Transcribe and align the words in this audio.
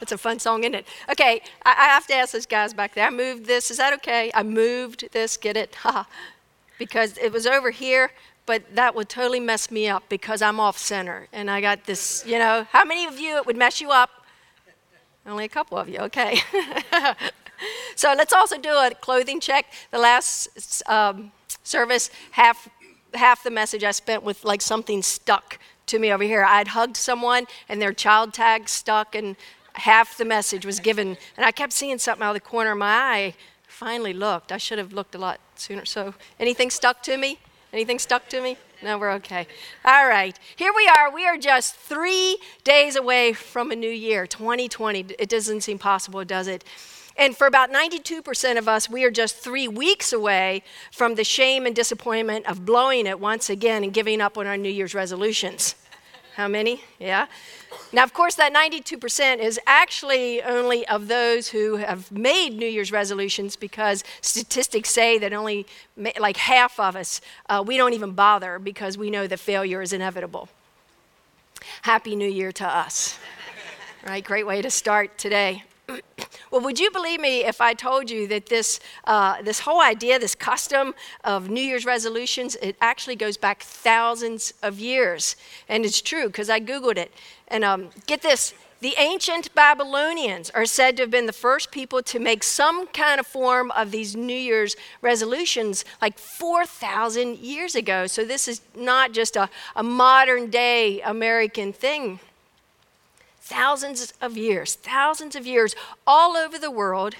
That's 0.00 0.12
a 0.12 0.18
fun 0.18 0.38
song, 0.38 0.64
isn't 0.64 0.74
it? 0.74 0.86
Okay, 1.10 1.40
I, 1.64 1.70
I 1.70 1.84
have 1.84 2.06
to 2.08 2.14
ask 2.14 2.32
those 2.32 2.46
guys 2.46 2.74
back 2.74 2.94
there. 2.94 3.06
I 3.06 3.10
moved 3.10 3.46
this. 3.46 3.70
Is 3.70 3.78
that 3.78 3.94
okay? 3.94 4.30
I 4.34 4.42
moved 4.42 5.08
this. 5.12 5.36
Get 5.36 5.56
it? 5.56 5.76
Because 6.76 7.16
it 7.18 7.32
was 7.32 7.46
over 7.46 7.70
here, 7.70 8.10
but 8.46 8.74
that 8.74 8.96
would 8.96 9.08
totally 9.08 9.38
mess 9.38 9.70
me 9.70 9.88
up 9.88 10.02
because 10.08 10.42
I'm 10.42 10.58
off 10.58 10.76
center 10.76 11.28
and 11.32 11.48
I 11.48 11.60
got 11.60 11.84
this. 11.84 12.24
You 12.26 12.40
know, 12.40 12.66
how 12.72 12.84
many 12.84 13.06
of 13.06 13.16
you 13.16 13.36
it 13.36 13.46
would 13.46 13.56
mess 13.56 13.80
you 13.80 13.92
up? 13.92 14.10
Only 15.24 15.44
a 15.44 15.48
couple 15.48 15.78
of 15.78 15.88
you. 15.88 16.00
Okay. 16.00 16.40
so 17.94 18.12
let's 18.18 18.32
also 18.32 18.58
do 18.58 18.70
a 18.70 18.90
clothing 19.00 19.38
check. 19.38 19.66
The 19.92 19.98
last 19.98 20.82
um, 20.88 21.30
service, 21.62 22.10
half 22.32 22.68
half 23.14 23.44
the 23.44 23.50
message 23.50 23.84
I 23.84 23.92
spent 23.92 24.24
with 24.24 24.44
like 24.44 24.60
something 24.60 25.00
stuck 25.00 25.60
to 25.86 25.98
me 25.98 26.12
over 26.12 26.24
here. 26.24 26.44
I'd 26.44 26.68
hugged 26.68 26.96
someone 26.96 27.46
and 27.68 27.80
their 27.80 27.92
child 27.92 28.32
tag 28.32 28.68
stuck, 28.68 29.14
and 29.14 29.36
half 29.74 30.16
the 30.16 30.24
message 30.24 30.64
was 30.64 30.80
given. 30.80 31.16
And 31.36 31.44
I 31.44 31.52
kept 31.52 31.72
seeing 31.72 31.98
something 31.98 32.24
out 32.24 32.30
of 32.30 32.34
the 32.34 32.40
corner 32.40 32.72
of 32.72 32.78
my 32.78 32.86
eye. 32.86 33.34
Finally 33.66 34.12
looked. 34.12 34.52
I 34.52 34.58
should 34.58 34.78
have 34.78 34.92
looked 34.92 35.14
a 35.14 35.18
lot 35.18 35.40
sooner. 35.56 35.84
So, 35.84 36.14
anything 36.38 36.70
stuck 36.70 37.02
to 37.04 37.16
me? 37.16 37.38
Anything 37.72 37.98
stuck 37.98 38.28
to 38.28 38.40
me? 38.40 38.56
No, 38.84 38.98
we're 38.98 39.12
okay. 39.12 39.48
All 39.84 40.06
right. 40.06 40.38
Here 40.54 40.72
we 40.76 40.86
are. 40.86 41.12
We 41.12 41.26
are 41.26 41.36
just 41.36 41.74
three 41.74 42.38
days 42.62 42.94
away 42.94 43.32
from 43.32 43.72
a 43.72 43.76
new 43.76 43.90
year, 43.90 44.26
2020. 44.26 45.06
It 45.18 45.28
doesn't 45.28 45.62
seem 45.62 45.78
possible, 45.78 46.24
does 46.24 46.46
it? 46.46 46.64
And 47.16 47.36
for 47.36 47.46
about 47.46 47.70
92% 47.70 48.58
of 48.58 48.68
us, 48.68 48.90
we 48.90 49.04
are 49.04 49.10
just 49.10 49.36
three 49.36 49.68
weeks 49.68 50.12
away 50.12 50.62
from 50.90 51.14
the 51.14 51.24
shame 51.24 51.64
and 51.64 51.74
disappointment 51.74 52.46
of 52.46 52.64
blowing 52.64 53.06
it 53.06 53.20
once 53.20 53.48
again 53.48 53.84
and 53.84 53.92
giving 53.92 54.20
up 54.20 54.36
on 54.36 54.46
our 54.46 54.56
New 54.56 54.70
Year's 54.70 54.94
resolutions. 54.94 55.76
How 56.34 56.48
many? 56.48 56.82
Yeah. 56.98 57.26
Now, 57.92 58.02
of 58.02 58.12
course, 58.12 58.34
that 58.34 58.52
92% 58.52 59.38
is 59.38 59.60
actually 59.68 60.42
only 60.42 60.84
of 60.88 61.06
those 61.06 61.48
who 61.48 61.76
have 61.76 62.10
made 62.10 62.50
New 62.50 62.66
Year's 62.66 62.90
resolutions 62.90 63.54
because 63.54 64.02
statistics 64.20 64.90
say 64.90 65.16
that 65.18 65.32
only 65.32 65.64
like 66.18 66.36
half 66.36 66.80
of 66.80 66.96
us, 66.96 67.20
uh, 67.48 67.62
we 67.64 67.76
don't 67.76 67.92
even 67.92 68.10
bother 68.10 68.58
because 68.58 68.98
we 68.98 69.10
know 69.10 69.28
that 69.28 69.38
failure 69.38 69.80
is 69.80 69.92
inevitable. 69.92 70.48
Happy 71.82 72.16
New 72.16 72.28
Year 72.28 72.50
to 72.50 72.66
us. 72.66 73.16
right? 74.04 74.24
Great 74.24 74.46
way 74.46 74.60
to 74.60 74.70
start 74.70 75.16
today. 75.16 75.62
Well, 76.54 76.62
would 76.62 76.78
you 76.78 76.88
believe 76.92 77.20
me 77.20 77.44
if 77.44 77.60
I 77.60 77.74
told 77.74 78.08
you 78.08 78.28
that 78.28 78.46
this, 78.46 78.78
uh, 79.08 79.42
this 79.42 79.58
whole 79.58 79.80
idea, 79.80 80.20
this 80.20 80.36
custom 80.36 80.94
of 81.24 81.50
New 81.50 81.60
Year's 81.60 81.84
resolutions, 81.84 82.54
it 82.62 82.76
actually 82.80 83.16
goes 83.16 83.36
back 83.36 83.64
thousands 83.64 84.54
of 84.62 84.78
years? 84.78 85.34
And 85.68 85.84
it's 85.84 86.00
true 86.00 86.28
because 86.28 86.48
I 86.48 86.60
Googled 86.60 86.96
it. 86.96 87.12
And 87.48 87.64
um, 87.64 87.90
get 88.06 88.22
this 88.22 88.54
the 88.78 88.94
ancient 88.98 89.52
Babylonians 89.56 90.50
are 90.50 90.66
said 90.66 90.96
to 90.98 91.04
have 91.04 91.10
been 91.10 91.26
the 91.26 91.32
first 91.32 91.72
people 91.72 92.02
to 92.02 92.20
make 92.20 92.44
some 92.44 92.86
kind 92.88 93.18
of 93.18 93.26
form 93.26 93.72
of 93.72 93.90
these 93.90 94.14
New 94.14 94.36
Year's 94.36 94.76
resolutions 95.02 95.84
like 96.00 96.18
4,000 96.18 97.38
years 97.38 97.74
ago. 97.74 98.06
So 98.06 98.24
this 98.24 98.46
is 98.46 98.60
not 98.76 99.10
just 99.12 99.34
a, 99.34 99.50
a 99.74 99.82
modern 99.82 100.50
day 100.50 101.00
American 101.00 101.72
thing 101.72 102.20
thousands 103.44 104.14
of 104.22 104.38
years, 104.38 104.74
thousands 104.74 105.36
of 105.36 105.46
years, 105.46 105.76
all 106.06 106.34
over 106.34 106.58
the 106.58 106.70
world, 106.70 107.14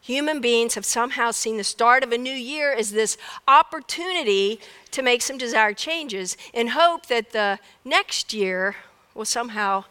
human 0.00 0.40
beings 0.40 0.74
have 0.74 0.84
somehow 0.84 1.30
seen 1.30 1.56
the 1.56 1.62
start 1.62 2.02
of 2.02 2.10
a 2.10 2.18
new 2.18 2.32
year 2.32 2.72
as 2.72 2.90
this 2.90 3.16
opportunity 3.46 4.58
to 4.90 5.02
make 5.02 5.22
some 5.22 5.38
desired 5.38 5.76
changes 5.76 6.36
in 6.52 6.68
hope 6.68 7.06
that 7.06 7.30
the 7.30 7.60
next 7.84 8.34
year 8.34 8.74
will 9.14 9.24
somehow 9.24 9.84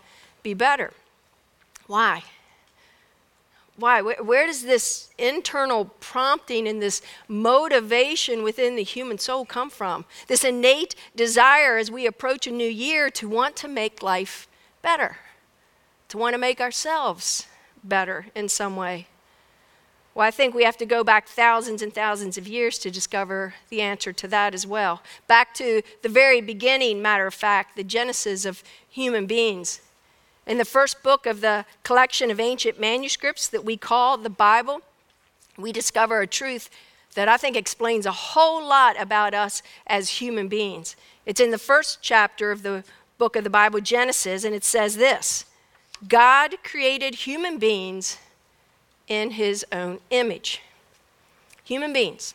be 0.43 0.53
better. 0.53 0.91
Why? 1.87 2.23
Why? 3.77 4.01
Where, 4.01 4.45
does 4.45 4.63
this 4.63 5.09
internal 5.17 5.85
prompting 6.01 6.67
and 6.67 6.81
this 6.81 7.01
motivation 7.29 8.43
within 8.43 8.75
the 8.75 8.83
human 8.83 9.19
soul 9.19 9.45
come 9.45 9.69
from? 9.69 10.03
This 10.27 10.43
innate 10.43 10.95
desire 11.15 11.77
as 11.77 11.89
we 11.89 12.05
approach 12.05 12.45
a 12.45 12.51
new 12.51 12.69
year 12.69 13.09
to 13.11 13.29
want 13.29 13.55
to 13.57 13.69
make 13.69 14.03
life 14.03 14.49
better 14.81 15.17
to 16.09 16.17
want 16.17 16.33
to 16.33 16.37
make 16.37 16.61
ourselves 16.61 17.47
better 17.83 18.27
in 18.35 18.49
some 18.49 18.75
way? 18.75 19.07
Well, 20.17 20.25
I 20.25 20.31
think 20.31 20.55
we 20.55 20.63
have 20.63 20.77
to 20.77 20.85
go 20.85 21.03
back 21.03 21.27
thousands 21.27 21.83
and 21.83 21.93
thousands 21.93 22.39
of 22.39 22.47
years 22.47 22.79
to 22.79 22.89
discover 22.89 23.53
the 23.69 23.81
answer 23.81 24.11
to 24.13 24.27
that 24.29 24.55
as 24.55 24.65
well. 24.65 25.03
Back 25.27 25.53
to 25.55 25.83
the 26.01 26.09
very 26.09 26.41
beginning, 26.41 27.03
matter 27.03 27.27
of 27.27 27.35
fact, 27.35 27.75
the 27.75 27.83
genesis 27.83 28.43
of 28.43 28.63
human 28.89 29.27
beings. 29.27 29.79
In 30.47 30.57
the 30.57 30.65
first 30.65 31.03
book 31.03 31.27
of 31.27 31.41
the 31.41 31.65
collection 31.83 32.31
of 32.31 32.39
ancient 32.39 32.79
manuscripts 32.79 33.47
that 33.49 33.63
we 33.63 33.77
call 33.77 34.17
the 34.17 34.29
Bible, 34.29 34.81
we 35.55 35.71
discover 35.71 36.21
a 36.21 36.27
truth 36.27 36.71
that 37.13 37.27
I 37.27 37.37
think 37.37 37.55
explains 37.55 38.07
a 38.07 38.11
whole 38.11 38.65
lot 38.65 38.99
about 38.99 39.35
us 39.35 39.61
as 39.85 40.09
human 40.09 40.47
beings. 40.47 40.95
It's 41.27 41.39
in 41.39 41.51
the 41.51 41.57
first 41.59 41.99
chapter 42.01 42.51
of 42.51 42.63
the 42.63 42.83
book 43.19 43.35
of 43.35 43.43
the 43.43 43.49
Bible, 43.51 43.81
Genesis, 43.81 44.43
and 44.43 44.55
it 44.55 44.63
says 44.63 44.97
this 44.97 45.45
God 46.05 46.55
created 46.63 47.15
human 47.15 47.57
beings 47.57 48.17
in 49.07 49.31
his 49.31 49.65
own 49.71 49.99
image. 50.09 50.61
Human 51.63 51.91
beings, 51.91 52.33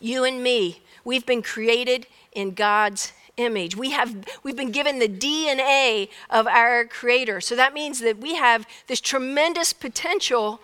you 0.00 0.24
and 0.24 0.42
me, 0.42 0.82
we've 1.04 1.26
been 1.26 1.42
created 1.42 2.06
in 2.32 2.52
God's 2.52 3.12
image. 3.36 3.76
We 3.76 3.90
have 3.90 4.14
we've 4.42 4.56
been 4.56 4.72
given 4.72 4.98
the 4.98 5.08
DNA 5.08 6.08
of 6.28 6.46
our 6.46 6.84
creator. 6.84 7.40
So 7.40 7.56
that 7.56 7.72
means 7.72 8.00
that 8.00 8.18
we 8.18 8.34
have 8.34 8.66
this 8.86 9.00
tremendous 9.00 9.72
potential 9.72 10.60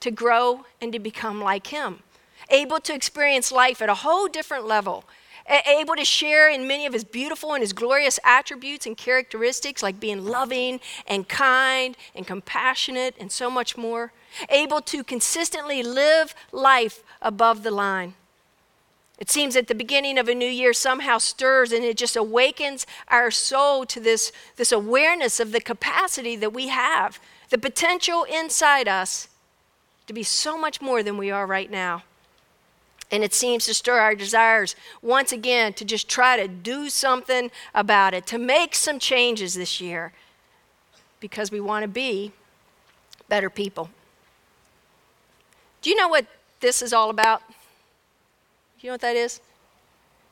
to 0.00 0.10
grow 0.10 0.64
and 0.80 0.92
to 0.92 0.98
become 0.98 1.40
like 1.40 1.68
him. 1.68 2.00
Able 2.50 2.80
to 2.80 2.94
experience 2.94 3.52
life 3.52 3.82
at 3.82 3.88
a 3.88 3.94
whole 3.94 4.26
different 4.28 4.66
level 4.66 5.04
able 5.48 5.96
to 5.96 6.04
share 6.04 6.50
in 6.50 6.66
many 6.66 6.86
of 6.86 6.92
his 6.92 7.04
beautiful 7.04 7.54
and 7.54 7.62
his 7.62 7.72
glorious 7.72 8.18
attributes 8.24 8.86
and 8.86 8.96
characteristics, 8.96 9.82
like 9.82 9.98
being 9.98 10.24
loving 10.24 10.80
and 11.06 11.28
kind 11.28 11.96
and 12.14 12.26
compassionate 12.26 13.14
and 13.18 13.32
so 13.32 13.50
much 13.50 13.76
more. 13.76 14.12
Able 14.50 14.80
to 14.82 15.02
consistently 15.02 15.82
live 15.82 16.34
life 16.52 17.02
above 17.22 17.62
the 17.62 17.70
line. 17.70 18.14
It 19.18 19.30
seems 19.30 19.54
that 19.54 19.66
the 19.66 19.74
beginning 19.74 20.16
of 20.16 20.28
a 20.28 20.34
new 20.34 20.48
year 20.48 20.72
somehow 20.72 21.18
stirs 21.18 21.72
and 21.72 21.84
it 21.84 21.96
just 21.96 22.14
awakens 22.14 22.86
our 23.08 23.30
soul 23.30 23.84
to 23.86 23.98
this, 23.98 24.30
this 24.56 24.70
awareness 24.70 25.40
of 25.40 25.50
the 25.50 25.60
capacity 25.60 26.36
that 26.36 26.52
we 26.52 26.68
have, 26.68 27.18
the 27.50 27.58
potential 27.58 28.24
inside 28.24 28.86
us 28.86 29.28
to 30.06 30.12
be 30.12 30.22
so 30.22 30.56
much 30.56 30.80
more 30.80 31.02
than 31.02 31.18
we 31.18 31.30
are 31.30 31.46
right 31.46 31.70
now. 31.70 32.04
And 33.10 33.24
it 33.24 33.32
seems 33.32 33.64
to 33.66 33.74
stir 33.74 33.98
our 33.98 34.14
desires 34.14 34.76
once 35.00 35.32
again 35.32 35.72
to 35.74 35.84
just 35.84 36.08
try 36.08 36.36
to 36.36 36.46
do 36.46 36.90
something 36.90 37.50
about 37.74 38.12
it, 38.12 38.26
to 38.26 38.38
make 38.38 38.74
some 38.74 38.98
changes 38.98 39.54
this 39.54 39.80
year 39.80 40.12
because 41.20 41.50
we 41.50 41.60
want 41.60 41.84
to 41.84 41.88
be 41.88 42.32
better 43.28 43.50
people. 43.50 43.90
Do 45.80 45.90
you 45.90 45.96
know 45.96 46.08
what 46.08 46.26
this 46.60 46.82
is 46.82 46.92
all 46.92 47.10
about? 47.10 47.42
Do 47.48 47.54
you 48.86 48.88
know 48.88 48.94
what 48.94 49.00
that 49.00 49.16
is? 49.16 49.40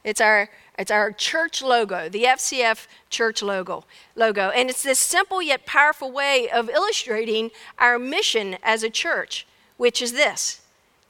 It's 0.05 0.21
our 0.21 0.49
it's 0.79 0.91
our 0.91 1.11
church 1.11 1.63
logo, 1.63 2.09
the 2.09 2.25
FCF 2.25 2.87
church 3.09 3.43
logo. 3.43 3.85
Logo, 4.15 4.51
and 4.51 4.69
it's 4.69 4.83
this 4.83 4.99
simple 4.99 5.41
yet 5.41 5.65
powerful 5.67 6.13
way 6.13 6.49
of 6.51 6.69
illustrating 6.69 7.51
our 7.79 7.99
mission 7.99 8.59
as 8.63 8.83
a 8.83 8.91
church, 8.91 9.47
which 9.79 10.03
is 10.03 10.13
this: 10.13 10.61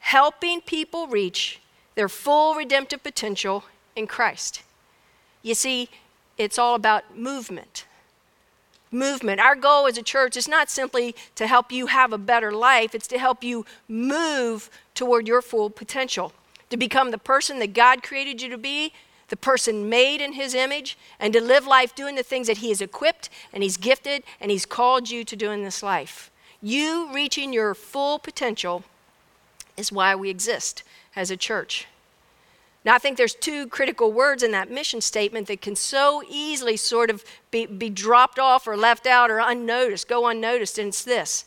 helping 0.06 0.60
people 0.60 1.08
reach 1.08 1.60
their 1.96 2.08
full 2.08 2.54
redemptive 2.54 3.02
potential 3.02 3.64
in 3.96 4.06
Christ. 4.06 4.62
You 5.42 5.52
see, 5.52 5.88
it's 6.38 6.60
all 6.60 6.76
about 6.76 7.18
movement. 7.18 7.86
Movement. 8.92 9.40
Our 9.40 9.56
goal 9.56 9.88
as 9.88 9.98
a 9.98 10.04
church 10.04 10.36
is 10.36 10.46
not 10.46 10.70
simply 10.70 11.16
to 11.34 11.48
help 11.48 11.72
you 11.72 11.86
have 11.86 12.12
a 12.12 12.18
better 12.18 12.52
life, 12.52 12.94
it's 12.94 13.08
to 13.08 13.18
help 13.18 13.42
you 13.42 13.66
move 13.88 14.70
toward 14.94 15.26
your 15.26 15.42
full 15.42 15.70
potential, 15.70 16.32
to 16.70 16.76
become 16.76 17.10
the 17.10 17.18
person 17.18 17.58
that 17.58 17.74
God 17.74 18.04
created 18.04 18.40
you 18.40 18.48
to 18.50 18.58
be, 18.58 18.92
the 19.26 19.36
person 19.36 19.88
made 19.88 20.20
in 20.20 20.34
His 20.34 20.54
image, 20.54 20.96
and 21.18 21.32
to 21.32 21.40
live 21.40 21.66
life 21.66 21.96
doing 21.96 22.14
the 22.14 22.22
things 22.22 22.46
that 22.46 22.58
He 22.58 22.68
has 22.68 22.80
equipped 22.80 23.28
and 23.52 23.64
He's 23.64 23.76
gifted 23.76 24.22
and 24.40 24.52
He's 24.52 24.66
called 24.66 25.10
you 25.10 25.24
to 25.24 25.34
do 25.34 25.50
in 25.50 25.64
this 25.64 25.82
life. 25.82 26.30
You 26.62 27.12
reaching 27.12 27.52
your 27.52 27.74
full 27.74 28.20
potential 28.20 28.84
is 29.76 29.92
why 29.92 30.14
we 30.14 30.30
exist 30.30 30.82
as 31.14 31.30
a 31.30 31.36
church. 31.36 31.86
Now, 32.84 32.94
I 32.94 32.98
think 32.98 33.16
there's 33.16 33.34
two 33.34 33.66
critical 33.66 34.12
words 34.12 34.44
in 34.44 34.52
that 34.52 34.70
mission 34.70 35.00
statement 35.00 35.48
that 35.48 35.60
can 35.60 35.74
so 35.74 36.22
easily 36.28 36.76
sort 36.76 37.10
of 37.10 37.24
be, 37.50 37.66
be 37.66 37.90
dropped 37.90 38.38
off 38.38 38.68
or 38.68 38.76
left 38.76 39.08
out 39.08 39.28
or 39.28 39.40
unnoticed, 39.40 40.08
go 40.08 40.28
unnoticed, 40.28 40.78
and 40.78 40.88
it's 40.88 41.02
this 41.02 41.44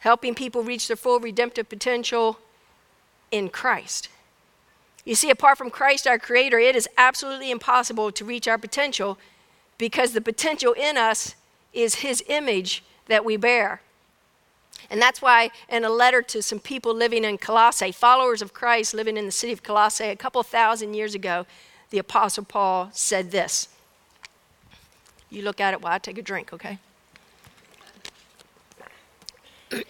helping 0.00 0.34
people 0.34 0.62
reach 0.62 0.86
their 0.86 0.96
full 0.98 1.18
redemptive 1.18 1.66
potential 1.70 2.38
in 3.30 3.48
Christ. 3.48 4.10
You 5.06 5.14
see, 5.14 5.30
apart 5.30 5.56
from 5.56 5.70
Christ, 5.70 6.06
our 6.06 6.18
Creator, 6.18 6.58
it 6.58 6.76
is 6.76 6.86
absolutely 6.98 7.50
impossible 7.50 8.12
to 8.12 8.24
reach 8.24 8.46
our 8.46 8.58
potential 8.58 9.18
because 9.78 10.12
the 10.12 10.20
potential 10.20 10.74
in 10.74 10.98
us 10.98 11.34
is 11.72 11.96
His 11.96 12.22
image 12.28 12.84
that 13.06 13.24
we 13.24 13.38
bear. 13.38 13.80
And 14.90 15.00
that's 15.00 15.22
why, 15.22 15.50
in 15.68 15.84
a 15.84 15.90
letter 15.90 16.22
to 16.22 16.42
some 16.42 16.58
people 16.58 16.94
living 16.94 17.24
in 17.24 17.38
Colossae, 17.38 17.92
followers 17.92 18.42
of 18.42 18.52
Christ 18.52 18.94
living 18.94 19.16
in 19.16 19.26
the 19.26 19.32
city 19.32 19.52
of 19.52 19.62
Colossae 19.62 20.04
a 20.04 20.16
couple 20.16 20.42
thousand 20.42 20.94
years 20.94 21.14
ago, 21.14 21.46
the 21.90 21.98
Apostle 21.98 22.44
Paul 22.44 22.90
said 22.92 23.30
this. 23.30 23.68
You 25.30 25.42
look 25.42 25.60
at 25.60 25.74
it 25.74 25.80
while 25.80 25.92
I 25.92 25.98
take 25.98 26.18
a 26.18 26.22
drink, 26.22 26.52
okay? 26.52 26.78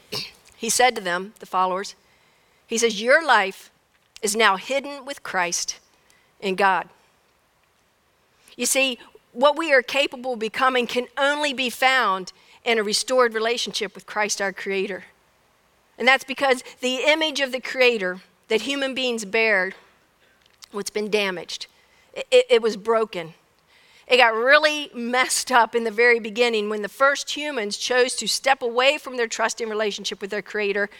he 0.56 0.70
said 0.70 0.94
to 0.94 1.00
them, 1.00 1.34
the 1.40 1.46
followers, 1.46 1.94
he 2.66 2.78
says, 2.78 3.00
Your 3.00 3.25
life 3.25 3.70
is 4.22 4.34
now 4.34 4.56
hidden 4.56 5.04
with 5.04 5.22
Christ 5.22 5.78
in 6.40 6.54
God. 6.54 6.88
You 8.56 8.66
see, 8.66 8.98
what 9.32 9.58
we 9.58 9.72
are 9.72 9.82
capable 9.82 10.34
of 10.34 10.38
becoming 10.38 10.87
can 10.87 11.08
only 11.19 11.52
be 11.52 11.69
found 11.69 12.32
in 12.64 12.78
a 12.78 12.82
restored 12.82 13.34
relationship 13.34 13.94
with 13.94 14.06
Christ 14.06 14.40
our 14.40 14.52
Creator. 14.52 15.05
And 15.99 16.08
that's 16.08 16.25
because 16.25 16.64
the 16.81 16.96
image 17.06 17.40
of 17.40 17.52
the 17.52 17.61
Creator 17.61 18.20
that 18.49 18.62
human 18.62 18.94
beings 18.94 19.25
bear 19.25 19.72
what's 20.72 20.90
been 20.90 21.11
damaged. 21.11 21.66
It, 22.14 22.46
it, 22.50 22.62
was 22.62 22.76
broken. 22.76 23.34
It 24.06 24.19
got 24.19 24.34
really 24.34 24.90
messed 24.94 25.50
up 25.50 25.75
in 25.75 25.84
the 25.84 25.90
very 25.90 26.20
beginning 26.20 26.69
when 26.69 26.82
the 26.82 26.88
first 26.88 27.31
humans 27.31 27.76
chose 27.76 28.14
to 28.16 28.26
step 28.26 28.62
away 28.62 28.99
from 28.99 29.16
their 29.16 29.26
trusting 29.26 29.69
relationship 29.69 30.20
with 30.20 30.31
their 30.31 30.43
Creator 30.43 30.90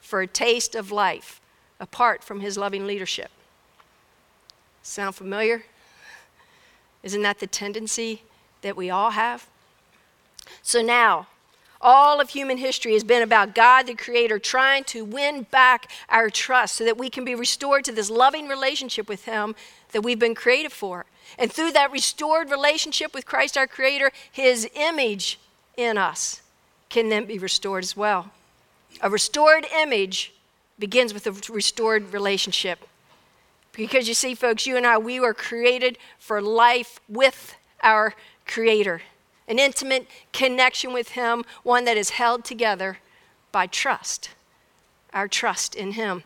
for 0.00 0.20
a 0.20 0.26
taste 0.26 0.74
of 0.74 0.90
life 0.90 1.40
apart 1.80 2.22
from 2.24 2.40
His 2.40 2.56
loving 2.56 2.86
leadership. 2.86 3.30
Sound 4.82 5.14
familiar? 5.14 5.64
Isn't 7.02 7.22
that 7.22 7.38
the 7.38 7.46
tendency 7.46 8.22
that 8.62 8.76
we 8.76 8.90
all 8.90 9.10
have? 9.10 9.46
So 10.62 10.82
now, 10.82 11.26
all 11.84 12.18
of 12.18 12.30
human 12.30 12.56
history 12.56 12.94
has 12.94 13.04
been 13.04 13.22
about 13.22 13.54
God 13.54 13.86
the 13.86 13.94
Creator 13.94 14.38
trying 14.38 14.84
to 14.84 15.04
win 15.04 15.42
back 15.50 15.90
our 16.08 16.30
trust 16.30 16.76
so 16.76 16.84
that 16.84 16.96
we 16.96 17.10
can 17.10 17.26
be 17.26 17.34
restored 17.34 17.84
to 17.84 17.92
this 17.92 18.08
loving 18.08 18.48
relationship 18.48 19.06
with 19.06 19.26
Him 19.26 19.54
that 19.92 20.00
we've 20.00 20.18
been 20.18 20.34
created 20.34 20.72
for. 20.72 21.04
And 21.38 21.52
through 21.52 21.72
that 21.72 21.92
restored 21.92 22.50
relationship 22.50 23.12
with 23.12 23.26
Christ 23.26 23.58
our 23.58 23.66
Creator, 23.66 24.12
His 24.32 24.68
image 24.74 25.38
in 25.76 25.98
us 25.98 26.40
can 26.88 27.10
then 27.10 27.26
be 27.26 27.38
restored 27.38 27.84
as 27.84 27.94
well. 27.94 28.30
A 29.02 29.10
restored 29.10 29.66
image 29.76 30.32
begins 30.78 31.12
with 31.12 31.26
a 31.26 31.52
restored 31.52 32.14
relationship. 32.14 32.78
Because 33.72 34.08
you 34.08 34.14
see, 34.14 34.34
folks, 34.34 34.66
you 34.66 34.76
and 34.76 34.86
I, 34.86 34.96
we 34.96 35.20
were 35.20 35.34
created 35.34 35.98
for 36.18 36.40
life 36.40 36.98
with 37.08 37.56
our 37.82 38.14
Creator 38.46 39.02
an 39.48 39.58
intimate 39.58 40.06
connection 40.32 40.92
with 40.92 41.10
Him, 41.10 41.44
one 41.62 41.84
that 41.84 41.96
is 41.96 42.10
held 42.10 42.44
together 42.44 42.98
by 43.52 43.66
trust, 43.66 44.30
our 45.12 45.28
trust 45.28 45.74
in 45.74 45.92
Him. 45.92 46.24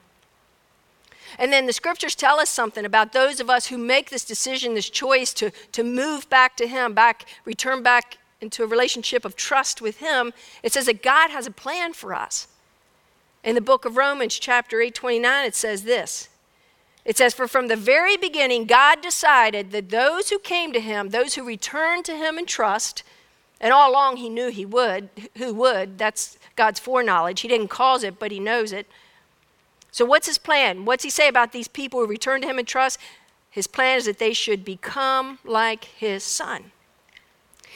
And 1.38 1.52
then 1.52 1.66
the 1.66 1.72
scriptures 1.72 2.14
tell 2.14 2.40
us 2.40 2.48
something 2.48 2.84
about 2.84 3.12
those 3.12 3.40
of 3.40 3.50
us 3.50 3.66
who 3.66 3.76
make 3.76 4.10
this 4.10 4.24
decision, 4.24 4.74
this 4.74 4.88
choice 4.88 5.34
to, 5.34 5.50
to 5.72 5.84
move 5.84 6.28
back 6.30 6.56
to 6.56 6.66
Him, 6.66 6.94
back, 6.94 7.26
return 7.44 7.82
back 7.82 8.18
into 8.40 8.62
a 8.62 8.66
relationship 8.66 9.24
of 9.24 9.36
trust 9.36 9.82
with 9.82 9.98
Him. 9.98 10.32
It 10.62 10.72
says 10.72 10.86
that 10.86 11.02
God 11.02 11.30
has 11.30 11.46
a 11.46 11.50
plan 11.50 11.92
for 11.92 12.14
us. 12.14 12.48
In 13.44 13.54
the 13.54 13.60
book 13.60 13.84
of 13.84 13.96
Romans, 13.96 14.38
chapter 14.38 14.80
8, 14.80 14.94
29, 14.94 15.46
it 15.46 15.54
says 15.54 15.84
this 15.84 16.28
it 17.08 17.16
says, 17.16 17.32
For 17.32 17.48
from 17.48 17.68
the 17.68 17.74
very 17.74 18.18
beginning, 18.18 18.66
God 18.66 19.00
decided 19.00 19.70
that 19.70 19.88
those 19.88 20.28
who 20.28 20.38
came 20.38 20.74
to 20.74 20.80
him, 20.80 21.08
those 21.08 21.34
who 21.36 21.42
returned 21.42 22.04
to 22.04 22.14
him 22.14 22.36
in 22.36 22.44
trust, 22.44 23.02
and 23.62 23.72
all 23.72 23.90
along 23.90 24.18
he 24.18 24.28
knew 24.28 24.50
he 24.50 24.66
would, 24.66 25.08
who 25.38 25.54
would, 25.54 25.96
that's 25.96 26.36
God's 26.54 26.78
foreknowledge. 26.78 27.40
He 27.40 27.48
didn't 27.48 27.68
cause 27.68 28.04
it, 28.04 28.18
but 28.18 28.30
he 28.30 28.38
knows 28.38 28.74
it. 28.74 28.86
So, 29.90 30.04
what's 30.04 30.26
his 30.26 30.36
plan? 30.36 30.84
What's 30.84 31.02
he 31.02 31.08
say 31.08 31.28
about 31.28 31.52
these 31.52 31.66
people 31.66 31.98
who 31.98 32.06
return 32.06 32.42
to 32.42 32.46
him 32.46 32.58
in 32.58 32.66
trust? 32.66 32.98
His 33.48 33.66
plan 33.66 33.96
is 33.96 34.04
that 34.04 34.18
they 34.18 34.34
should 34.34 34.62
become 34.62 35.38
like 35.46 35.84
his 35.84 36.22
son. 36.22 36.72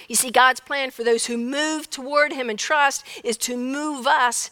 You 0.09 0.15
see, 0.15 0.31
God's 0.31 0.61
plan 0.61 0.91
for 0.91 1.05
those 1.05 1.25
who 1.25 1.39
move 1.39 1.89
toward 1.89 2.35
him 2.35 2.51
in 2.51 2.59
trust 2.59 3.07
is 3.25 3.39
to 3.39 3.57
move 3.57 4.07
us 4.07 4.51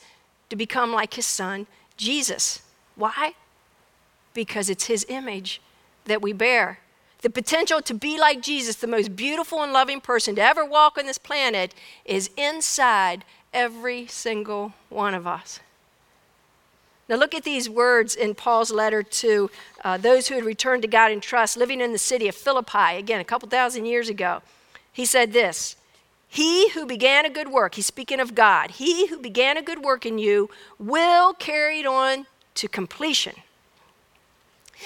to 0.49 0.57
become 0.57 0.91
like 0.91 1.13
his 1.15 1.27
son, 1.27 1.67
Jesus. 1.99 2.63
Why? 2.97 3.35
Because 4.35 4.71
it's 4.71 4.87
His 4.87 5.07
image 5.09 5.61
that 6.05 6.23
we 6.23 6.33
bear. 6.33 6.81
The 7.23 7.31
potential 7.31 7.83
to 7.83 7.95
be 7.95 8.19
like 8.19 8.41
Jesus, 8.41 8.77
the 8.77 8.87
most 8.87 9.15
beautiful 9.15 9.63
and 9.63 9.73
loving 9.73 10.01
person 10.01 10.35
to 10.37 10.43
ever 10.43 10.65
walk 10.65 10.97
on 10.97 11.07
this 11.07 11.19
planet, 11.19 11.75
is 12.05 12.31
inside 12.37 13.25
every 13.53 14.07
single 14.07 14.73
one 14.89 15.15
of 15.15 15.27
us. 15.27 15.61
Now, 17.09 17.17
look 17.17 17.35
at 17.35 17.43
these 17.43 17.69
words 17.69 18.15
in 18.15 18.37
Paul's 18.37 18.71
letter 18.71 19.03
to 19.03 19.51
uh, 19.85 19.97
those 19.97 20.29
who 20.29 20.37
had 20.37 20.45
returned 20.45 20.83
to 20.83 20.89
God 20.89 21.11
in 21.11 21.21
trust, 21.21 21.57
living 21.57 21.81
in 21.81 21.93
the 21.93 21.99
city 21.99 22.29
of 22.29 22.37
Philippi, 22.37 22.97
again, 22.97 23.21
a 23.21 23.25
couple 23.25 23.49
thousand 23.49 23.87
years 23.87 24.09
ago. 24.09 24.43
He 24.93 25.05
said 25.05 25.33
this 25.33 25.77
He 26.29 26.71
who 26.71 26.87
began 26.87 27.27
a 27.27 27.31
good 27.31 27.49
work, 27.49 27.75
he's 27.75 27.87
speaking 27.87 28.21
of 28.21 28.35
God, 28.35 28.73
he 28.73 29.09
who 29.09 29.19
began 29.19 29.57
a 29.57 29.63
good 29.63 29.83
work 29.83 30.07
in 30.07 30.19
you 30.19 30.51
will 30.79 31.35
carry 31.35 31.81
it 31.81 31.87
on 31.87 32.27
to 32.55 32.69
completion 32.69 33.35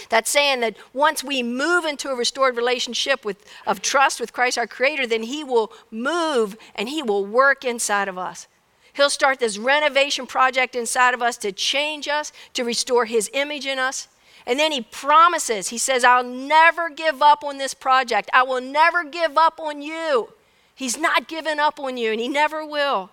that's 0.08 0.30
saying 0.30 0.60
that 0.60 0.76
once 0.92 1.22
we 1.22 1.42
move 1.42 1.84
into 1.84 2.08
a 2.08 2.14
restored 2.14 2.56
relationship 2.56 3.24
with, 3.24 3.44
of 3.66 3.82
trust 3.82 4.20
with 4.20 4.32
Christ 4.32 4.58
our 4.58 4.66
Creator, 4.66 5.06
then 5.06 5.24
He 5.24 5.44
will 5.44 5.72
move 5.90 6.56
and 6.74 6.88
He 6.88 7.02
will 7.02 7.24
work 7.24 7.64
inside 7.64 8.08
of 8.08 8.18
us. 8.18 8.46
He'll 8.94 9.10
start 9.10 9.40
this 9.40 9.58
renovation 9.58 10.26
project 10.26 10.76
inside 10.76 11.14
of 11.14 11.22
us 11.22 11.36
to 11.38 11.52
change 11.52 12.06
us, 12.08 12.32
to 12.54 12.64
restore 12.64 13.06
His 13.06 13.30
image 13.34 13.66
in 13.66 13.78
us. 13.78 14.08
And 14.46 14.58
then 14.58 14.72
He 14.72 14.82
promises, 14.82 15.68
He 15.68 15.78
says, 15.78 16.04
I'll 16.04 16.24
never 16.24 16.90
give 16.90 17.22
up 17.22 17.42
on 17.44 17.58
this 17.58 17.74
project. 17.74 18.30
I 18.32 18.42
will 18.42 18.60
never 18.60 19.04
give 19.04 19.36
up 19.36 19.58
on 19.58 19.82
you. 19.82 20.32
He's 20.74 20.98
not 20.98 21.28
giving 21.28 21.58
up 21.58 21.78
on 21.78 21.96
you, 21.96 22.12
and 22.12 22.20
He 22.20 22.28
never 22.28 22.64
will. 22.64 23.10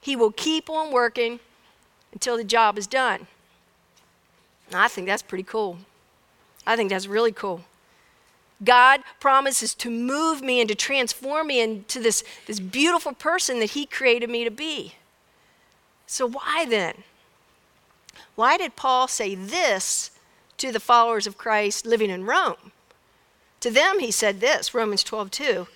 He 0.00 0.16
will 0.16 0.32
keep 0.32 0.68
on 0.68 0.92
working 0.92 1.40
until 2.12 2.36
the 2.36 2.44
job 2.44 2.78
is 2.78 2.86
done. 2.86 3.26
I 4.72 4.88
think 4.88 5.06
that's 5.06 5.22
pretty 5.22 5.44
cool. 5.44 5.78
I 6.66 6.76
think 6.76 6.90
that's 6.90 7.06
really 7.06 7.32
cool. 7.32 7.62
God 8.62 9.02
promises 9.20 9.74
to 9.74 9.90
move 9.90 10.40
me 10.40 10.60
and 10.60 10.68
to 10.68 10.74
transform 10.74 11.48
me 11.48 11.60
into 11.60 12.00
this, 12.00 12.22
this 12.46 12.60
beautiful 12.60 13.12
person 13.12 13.58
that 13.60 13.70
He 13.70 13.84
created 13.84 14.30
me 14.30 14.44
to 14.44 14.50
be. 14.50 14.94
So, 16.06 16.28
why 16.28 16.64
then? 16.68 17.02
Why 18.34 18.56
did 18.56 18.76
Paul 18.76 19.08
say 19.08 19.34
this 19.34 20.10
to 20.58 20.72
the 20.72 20.80
followers 20.80 21.26
of 21.26 21.38
Christ 21.38 21.86
living 21.86 22.10
in 22.10 22.24
Rome? 22.24 22.72
To 23.60 23.70
them, 23.70 23.98
he 24.00 24.10
said 24.10 24.40
this 24.40 24.74
Romans 24.74 25.02
12, 25.02 25.30
2. 25.30 25.66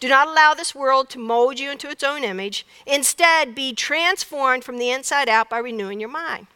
Do 0.00 0.08
not 0.08 0.28
allow 0.28 0.54
this 0.54 0.74
world 0.74 1.08
to 1.10 1.18
mold 1.18 1.58
you 1.58 1.70
into 1.70 1.90
its 1.90 2.04
own 2.04 2.24
image. 2.24 2.66
Instead, 2.86 3.54
be 3.54 3.72
transformed 3.72 4.64
from 4.64 4.78
the 4.78 4.90
inside 4.90 5.28
out 5.28 5.50
by 5.50 5.58
renewing 5.58 6.00
your 6.00 6.08
mind. 6.08 6.46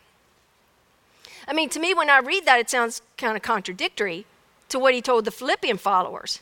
I 1.47 1.53
mean, 1.53 1.69
to 1.71 1.81
me, 1.81 1.95
when 1.95 2.11
I 2.11 2.19
read 2.19 2.45
that, 2.47 2.61
it 2.61 2.71
sounds 2.71 3.03
kind 3.17 3.37
of 3.37 3.43
contradictory 3.43 4.27
to 4.69 4.79
what 4.79 4.95
he 4.95 5.03
told 5.03 5.25
the 5.25 5.31
Philippian 5.31 5.79
followers. 5.79 6.41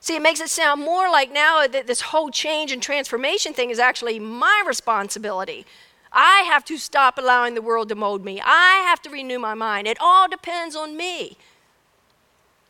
See, 0.00 0.16
it 0.16 0.22
makes 0.22 0.40
it 0.40 0.50
sound 0.50 0.80
more 0.80 1.08
like 1.10 1.32
now 1.32 1.66
that 1.66 1.86
this 1.86 2.00
whole 2.00 2.30
change 2.30 2.72
and 2.72 2.82
transformation 2.82 3.52
thing 3.52 3.70
is 3.70 3.78
actually 3.78 4.18
my 4.18 4.62
responsibility. 4.66 5.64
I 6.12 6.40
have 6.40 6.64
to 6.66 6.76
stop 6.76 7.18
allowing 7.18 7.54
the 7.54 7.62
world 7.62 7.88
to 7.88 7.94
mold 7.94 8.24
me. 8.24 8.40
I 8.44 8.84
have 8.86 9.00
to 9.02 9.10
renew 9.10 9.38
my 9.38 9.54
mind. 9.54 9.86
It 9.86 9.98
all 10.00 10.28
depends 10.28 10.74
on 10.74 10.96
me. 10.96 11.36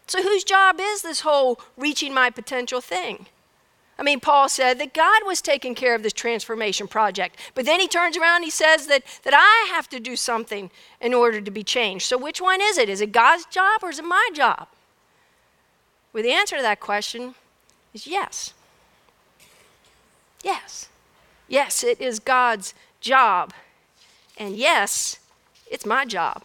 So, 0.06 0.22
whose 0.22 0.44
job 0.44 0.76
is 0.78 1.02
this 1.02 1.20
whole 1.20 1.58
reaching 1.76 2.12
my 2.12 2.28
potential 2.28 2.80
thing? 2.80 3.26
I 3.98 4.02
mean, 4.02 4.20
Paul 4.20 4.48
said 4.48 4.78
that 4.78 4.94
God 4.94 5.22
was 5.26 5.40
taking 5.40 5.74
care 5.74 5.94
of 5.94 6.02
this 6.02 6.12
transformation 6.12 6.88
project. 6.88 7.38
But 7.54 7.66
then 7.66 7.78
he 7.78 7.88
turns 7.88 8.16
around 8.16 8.36
and 8.36 8.44
he 8.44 8.50
says 8.50 8.86
that, 8.86 9.02
that 9.22 9.34
I 9.34 9.72
have 9.74 9.88
to 9.90 10.00
do 10.00 10.16
something 10.16 10.70
in 11.00 11.14
order 11.14 11.40
to 11.40 11.50
be 11.50 11.62
changed. 11.62 12.06
So 12.06 12.16
which 12.16 12.40
one 12.40 12.60
is 12.60 12.78
it? 12.78 12.88
Is 12.88 13.00
it 13.00 13.12
God's 13.12 13.44
job 13.46 13.82
or 13.82 13.90
is 13.90 13.98
it 13.98 14.04
my 14.04 14.30
job? 14.34 14.66
Well, 16.12 16.22
the 16.22 16.32
answer 16.32 16.56
to 16.56 16.62
that 16.62 16.80
question 16.80 17.34
is 17.94 18.06
yes. 18.06 18.54
Yes. 20.42 20.88
Yes, 21.48 21.84
it 21.84 22.00
is 22.00 22.18
God's 22.18 22.74
job. 23.00 23.52
And 24.38 24.56
yes, 24.56 25.18
it's 25.70 25.86
my 25.86 26.06
job. 26.06 26.44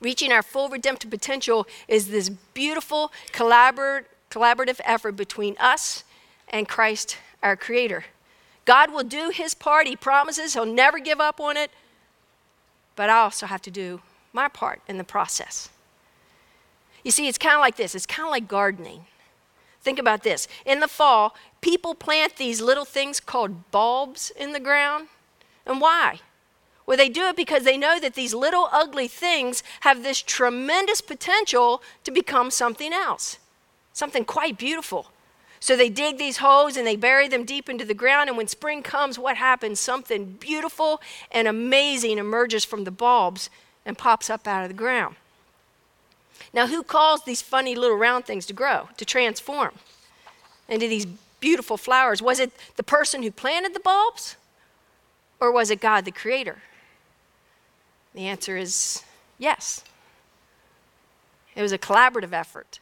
Reaching 0.00 0.32
our 0.32 0.42
full 0.42 0.68
redemptive 0.68 1.10
potential 1.10 1.66
is 1.86 2.08
this 2.08 2.28
beautiful 2.28 3.12
collaborative 3.32 4.04
collaborative 4.30 4.78
effort 4.84 5.12
between 5.12 5.56
us 5.58 6.04
and 6.50 6.68
Christ, 6.68 7.18
our 7.42 7.56
Creator. 7.56 8.04
God 8.64 8.92
will 8.92 9.04
do 9.04 9.30
His 9.30 9.54
part. 9.54 9.86
He 9.86 9.96
promises 9.96 10.54
He'll 10.54 10.66
never 10.66 10.98
give 10.98 11.20
up 11.20 11.40
on 11.40 11.56
it. 11.56 11.70
But 12.96 13.10
I 13.10 13.18
also 13.18 13.46
have 13.46 13.62
to 13.62 13.70
do 13.70 14.00
my 14.32 14.48
part 14.48 14.80
in 14.88 14.98
the 14.98 15.04
process. 15.04 15.70
You 17.04 17.10
see, 17.10 17.28
it's 17.28 17.38
kind 17.38 17.54
of 17.54 17.60
like 17.60 17.76
this 17.76 17.94
it's 17.94 18.06
kind 18.06 18.26
of 18.26 18.30
like 18.30 18.48
gardening. 18.48 19.06
Think 19.80 19.98
about 19.98 20.22
this. 20.22 20.48
In 20.66 20.80
the 20.80 20.88
fall, 20.88 21.34
people 21.60 21.94
plant 21.94 22.36
these 22.36 22.60
little 22.60 22.84
things 22.84 23.20
called 23.20 23.70
bulbs 23.70 24.30
in 24.36 24.52
the 24.52 24.60
ground. 24.60 25.08
And 25.64 25.80
why? 25.80 26.20
Well, 26.84 26.96
they 26.96 27.08
do 27.08 27.26
it 27.26 27.36
because 27.36 27.64
they 27.64 27.76
know 27.76 28.00
that 28.00 28.14
these 28.14 28.34
little 28.34 28.68
ugly 28.72 29.08
things 29.08 29.62
have 29.80 30.02
this 30.02 30.20
tremendous 30.20 31.00
potential 31.00 31.82
to 32.04 32.10
become 32.10 32.50
something 32.50 32.92
else, 32.92 33.38
something 33.92 34.24
quite 34.24 34.58
beautiful. 34.58 35.10
So 35.60 35.76
they 35.76 35.88
dig 35.88 36.18
these 36.18 36.38
holes 36.38 36.76
and 36.76 36.86
they 36.86 36.96
bury 36.96 37.28
them 37.28 37.44
deep 37.44 37.68
into 37.68 37.84
the 37.84 37.94
ground. 37.94 38.28
And 38.28 38.36
when 38.36 38.48
spring 38.48 38.82
comes, 38.82 39.18
what 39.18 39.36
happens? 39.36 39.80
Something 39.80 40.36
beautiful 40.40 41.00
and 41.32 41.48
amazing 41.48 42.18
emerges 42.18 42.64
from 42.64 42.84
the 42.84 42.90
bulbs 42.90 43.50
and 43.84 43.98
pops 43.98 44.30
up 44.30 44.46
out 44.46 44.62
of 44.62 44.68
the 44.68 44.74
ground. 44.74 45.16
Now, 46.52 46.66
who 46.66 46.82
caused 46.82 47.26
these 47.26 47.42
funny 47.42 47.74
little 47.74 47.96
round 47.96 48.24
things 48.24 48.46
to 48.46 48.52
grow, 48.52 48.88
to 48.96 49.04
transform 49.04 49.72
into 50.68 50.86
these 50.86 51.06
beautiful 51.40 51.76
flowers? 51.76 52.22
Was 52.22 52.40
it 52.40 52.52
the 52.76 52.82
person 52.82 53.22
who 53.22 53.30
planted 53.30 53.74
the 53.74 53.80
bulbs? 53.80 54.36
Or 55.40 55.52
was 55.52 55.70
it 55.70 55.80
God, 55.80 56.04
the 56.04 56.10
creator? 56.10 56.58
The 58.14 58.26
answer 58.26 58.56
is 58.56 59.02
yes. 59.38 59.84
It 61.54 61.62
was 61.62 61.72
a 61.72 61.78
collaborative 61.78 62.32
effort. 62.32 62.80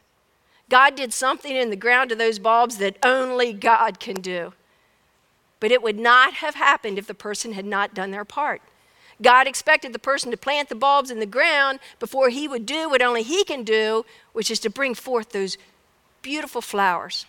God 0.69 0.95
did 0.95 1.13
something 1.13 1.55
in 1.55 1.69
the 1.69 1.75
ground 1.75 2.09
to 2.09 2.15
those 2.15 2.39
bulbs 2.39 2.77
that 2.77 2.97
only 3.03 3.53
God 3.53 3.99
can 3.99 4.15
do. 4.15 4.53
But 5.59 5.71
it 5.71 5.81
would 5.81 5.97
not 5.97 6.35
have 6.35 6.55
happened 6.55 6.97
if 6.97 7.07
the 7.07 7.13
person 7.13 7.53
had 7.53 7.65
not 7.65 7.93
done 7.93 8.11
their 8.11 8.25
part. 8.25 8.61
God 9.21 9.47
expected 9.47 9.93
the 9.93 9.99
person 9.99 10.29
to 10.29 10.37
plant 10.37 10.69
the 10.69 10.75
bulbs 10.75 11.09
in 11.09 11.19
the 11.19 11.25
ground 11.25 11.79
before 11.99 12.29
he 12.29 12.47
would 12.47 12.65
do 12.65 12.89
what 12.89 13.01
only 13.01 13.23
he 13.23 13.43
can 13.43 13.63
do, 13.63 14.05
which 14.33 14.51
is 14.51 14.59
to 14.59 14.69
bring 14.69 14.93
forth 14.93 15.31
those 15.31 15.57
beautiful 16.21 16.61
flowers. 16.61 17.25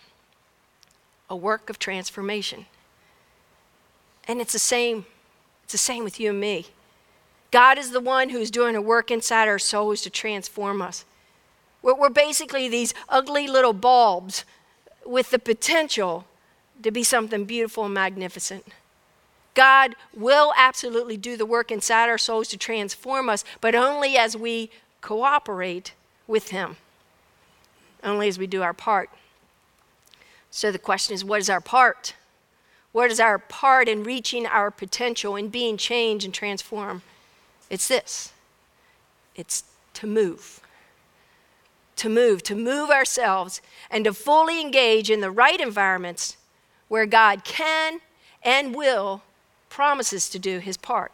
A 1.29 1.35
work 1.35 1.69
of 1.69 1.79
transformation. 1.79 2.65
And 4.27 4.39
it's 4.41 4.53
the 4.53 4.59
same 4.59 5.05
it's 5.63 5.73
the 5.73 5.77
same 5.77 6.03
with 6.03 6.19
you 6.19 6.31
and 6.31 6.39
me. 6.39 6.65
God 7.51 7.77
is 7.77 7.91
the 7.91 7.99
one 7.99 8.29
who's 8.29 8.49
doing 8.49 8.75
a 8.75 8.81
work 8.81 9.11
inside 9.11 9.47
our 9.47 9.59
souls 9.59 10.01
to 10.01 10.09
transform 10.09 10.81
us. 10.81 11.05
We're, 11.81 12.09
basically 12.09 12.67
these 12.67 12.93
ugly 13.07 13.47
little 13.47 13.73
bulbs 13.73 14.43
with 15.05 15.31
the 15.31 15.39
potential 15.39 16.25
to 16.83 16.91
be 16.91 17.03
something 17.03 17.45
beautiful 17.45 17.85
and 17.85 17.93
magnificent. 17.93 18.65
God 19.53 19.95
will 20.13 20.53
absolutely 20.57 21.17
do 21.17 21.35
the 21.35 21.45
work 21.45 21.71
inside 21.71 22.09
our 22.09 22.17
souls 22.17 22.47
to 22.49 22.57
transform 22.57 23.29
us, 23.29 23.43
but 23.61 23.75
only 23.75 24.17
as 24.17 24.37
we 24.37 24.69
cooperate 25.01 25.93
with 26.27 26.49
Him, 26.49 26.77
only 28.03 28.27
as 28.27 28.37
we 28.37 28.47
do 28.47 28.61
our 28.61 28.73
part. 28.73 29.09
So 30.51 30.71
the 30.71 30.79
question 30.79 31.13
is 31.13 31.23
what 31.23 31.39
is 31.39 31.49
our 31.49 31.61
part? 31.61 32.13
What 32.91 33.11
is 33.11 33.19
our 33.19 33.37
part 33.37 33.87
in 33.87 34.03
reaching 34.03 34.45
our 34.45 34.71
potential, 34.71 35.35
in 35.35 35.49
being 35.49 35.77
changed 35.77 36.25
and 36.25 36.33
transformed? 36.33 37.01
It's 37.69 37.87
this 37.87 38.33
it's 39.35 39.63
to 39.93 40.07
move 40.07 40.61
to 41.99 42.09
move, 42.09 42.43
to 42.43 42.55
move 42.55 42.89
ourselves, 42.89 43.61
and 43.89 44.05
to 44.05 44.13
fully 44.13 44.59
engage 44.59 45.09
in 45.09 45.21
the 45.21 45.31
right 45.31 45.59
environments 45.59 46.37
where 46.87 47.05
God 47.05 47.43
can 47.43 47.99
and 48.43 48.75
will 48.75 49.21
promises 49.69 50.29
to 50.29 50.39
do 50.39 50.59
his 50.59 50.77
part. 50.77 51.11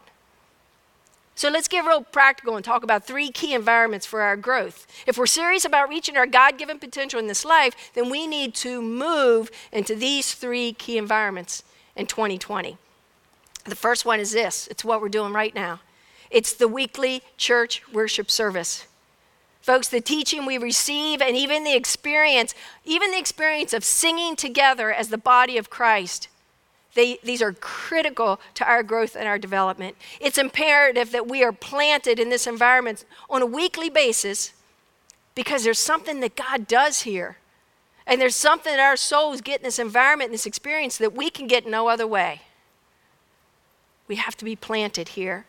So 1.36 1.50
let's 1.50 1.68
get 1.68 1.84
real 1.84 2.02
practical 2.02 2.56
and 2.56 2.64
talk 2.64 2.82
about 2.82 3.06
three 3.06 3.30
key 3.30 3.52
environments 3.52 4.06
for 4.06 4.22
our 4.22 4.36
growth. 4.36 4.86
If 5.06 5.18
we're 5.18 5.26
serious 5.26 5.66
about 5.66 5.90
reaching 5.90 6.16
our 6.16 6.26
God 6.26 6.56
given 6.56 6.78
potential 6.78 7.20
in 7.20 7.26
this 7.26 7.44
life, 7.44 7.92
then 7.92 8.08
we 8.08 8.26
need 8.26 8.54
to 8.56 8.80
move 8.80 9.50
into 9.70 9.94
these 9.94 10.32
three 10.32 10.72
key 10.72 10.96
environments 10.96 11.62
in 11.94 12.06
2020. 12.06 12.78
The 13.66 13.76
first 13.76 14.06
one 14.06 14.18
is 14.18 14.32
this 14.32 14.66
it's 14.68 14.84
what 14.84 15.02
we're 15.02 15.10
doing 15.10 15.34
right 15.34 15.54
now. 15.54 15.80
It's 16.30 16.54
the 16.54 16.68
weekly 16.68 17.22
church 17.36 17.82
worship 17.92 18.30
service. 18.30 18.86
Folks, 19.66 19.88
the 19.88 20.00
teaching 20.00 20.46
we 20.46 20.58
receive 20.58 21.20
and 21.20 21.36
even 21.36 21.64
the 21.64 21.74
experience, 21.74 22.54
even 22.84 23.10
the 23.10 23.18
experience 23.18 23.72
of 23.72 23.82
singing 23.82 24.36
together 24.36 24.92
as 24.92 25.08
the 25.08 25.18
body 25.18 25.58
of 25.58 25.70
Christ, 25.70 26.28
they, 26.94 27.18
these 27.24 27.42
are 27.42 27.52
critical 27.52 28.38
to 28.54 28.64
our 28.64 28.84
growth 28.84 29.16
and 29.16 29.26
our 29.26 29.40
development. 29.40 29.96
It's 30.20 30.38
imperative 30.38 31.10
that 31.10 31.26
we 31.26 31.42
are 31.42 31.50
planted 31.50 32.20
in 32.20 32.30
this 32.30 32.46
environment 32.46 33.04
on 33.28 33.42
a 33.42 33.46
weekly 33.46 33.90
basis 33.90 34.52
because 35.34 35.64
there's 35.64 35.80
something 35.80 36.20
that 36.20 36.36
God 36.36 36.68
does 36.68 37.02
here. 37.02 37.38
And 38.06 38.20
there's 38.20 38.36
something 38.36 38.72
that 38.72 38.78
our 38.78 38.96
souls 38.96 39.40
get 39.40 39.62
in 39.62 39.64
this 39.64 39.80
environment, 39.80 40.28
in 40.28 40.32
this 40.32 40.46
experience, 40.46 40.96
that 40.98 41.12
we 41.12 41.28
can 41.28 41.48
get 41.48 41.66
no 41.66 41.88
other 41.88 42.06
way. 42.06 42.42
We 44.06 44.14
have 44.14 44.36
to 44.36 44.44
be 44.44 44.54
planted 44.54 45.08
here. 45.08 45.44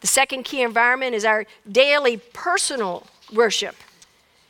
The 0.00 0.06
second 0.06 0.44
key 0.44 0.62
environment 0.62 1.14
is 1.14 1.24
our 1.24 1.46
daily 1.70 2.16
personal 2.16 3.06
worship. 3.32 3.76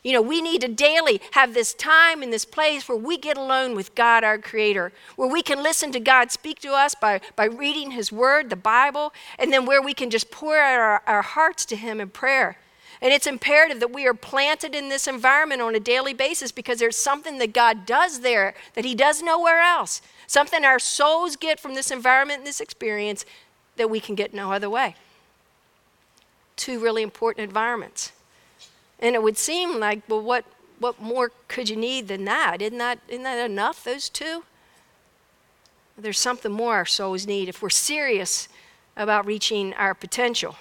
You 0.03 0.13
know, 0.13 0.21
we 0.21 0.41
need 0.41 0.61
to 0.61 0.67
daily 0.67 1.21
have 1.31 1.53
this 1.53 1.75
time 1.75 2.23
in 2.23 2.31
this 2.31 2.45
place 2.45 2.89
where 2.89 2.97
we 2.97 3.17
get 3.17 3.37
alone 3.37 3.75
with 3.75 3.93
God, 3.93 4.23
our 4.23 4.39
Creator, 4.39 4.91
where 5.15 5.29
we 5.29 5.43
can 5.43 5.61
listen 5.61 5.91
to 5.91 5.99
God 5.99 6.31
speak 6.31 6.59
to 6.61 6.73
us 6.73 6.95
by, 6.95 7.21
by 7.35 7.45
reading 7.45 7.91
His 7.91 8.11
Word, 8.11 8.49
the 8.49 8.55
Bible, 8.55 9.13
and 9.37 9.53
then 9.53 9.65
where 9.65 9.81
we 9.81 9.93
can 9.93 10.09
just 10.09 10.31
pour 10.31 10.57
out 10.57 10.79
our, 10.79 11.01
our 11.05 11.21
hearts 11.21 11.65
to 11.65 11.75
Him 11.75 12.01
in 12.01 12.09
prayer. 12.09 12.57
And 12.99 13.13
it's 13.13 13.27
imperative 13.27 13.79
that 13.79 13.93
we 13.93 14.07
are 14.07 14.13
planted 14.13 14.73
in 14.73 14.89
this 14.89 15.07
environment 15.07 15.61
on 15.61 15.75
a 15.75 15.79
daily 15.79 16.13
basis 16.13 16.51
because 16.51 16.79
there's 16.79 16.97
something 16.97 17.37
that 17.37 17.53
God 17.53 17.85
does 17.85 18.21
there 18.21 18.55
that 18.73 18.85
He 18.85 18.95
does 18.95 19.21
nowhere 19.21 19.59
else. 19.59 20.01
Something 20.25 20.65
our 20.65 20.79
souls 20.79 21.35
get 21.35 21.59
from 21.59 21.75
this 21.75 21.91
environment 21.91 22.39
and 22.39 22.47
this 22.47 22.61
experience 22.61 23.23
that 23.75 23.89
we 23.89 23.99
can 23.99 24.15
get 24.15 24.33
no 24.33 24.51
other 24.51 24.69
way 24.69 24.95
two 26.61 26.79
really 26.79 27.01
important 27.01 27.43
environments. 27.43 28.11
And 28.99 29.15
it 29.15 29.23
would 29.23 29.37
seem 29.37 29.79
like, 29.79 30.03
well, 30.07 30.21
what, 30.21 30.45
what 30.77 31.01
more 31.01 31.31
could 31.47 31.69
you 31.69 31.75
need 31.75 32.07
than 32.07 32.23
that? 32.25 32.61
Isn't 32.61 32.77
that, 32.77 32.99
isn't 33.07 33.23
that 33.23 33.49
enough, 33.49 33.83
those 33.83 34.09
two? 34.09 34.43
There's 35.97 36.19
something 36.19 36.51
more 36.51 36.75
our 36.75 36.85
souls 36.85 37.25
need 37.25 37.49
if 37.49 37.63
we're 37.63 37.71
serious 37.71 38.47
about 38.95 39.25
reaching 39.25 39.73
our 39.73 39.95
potential. 39.95 40.55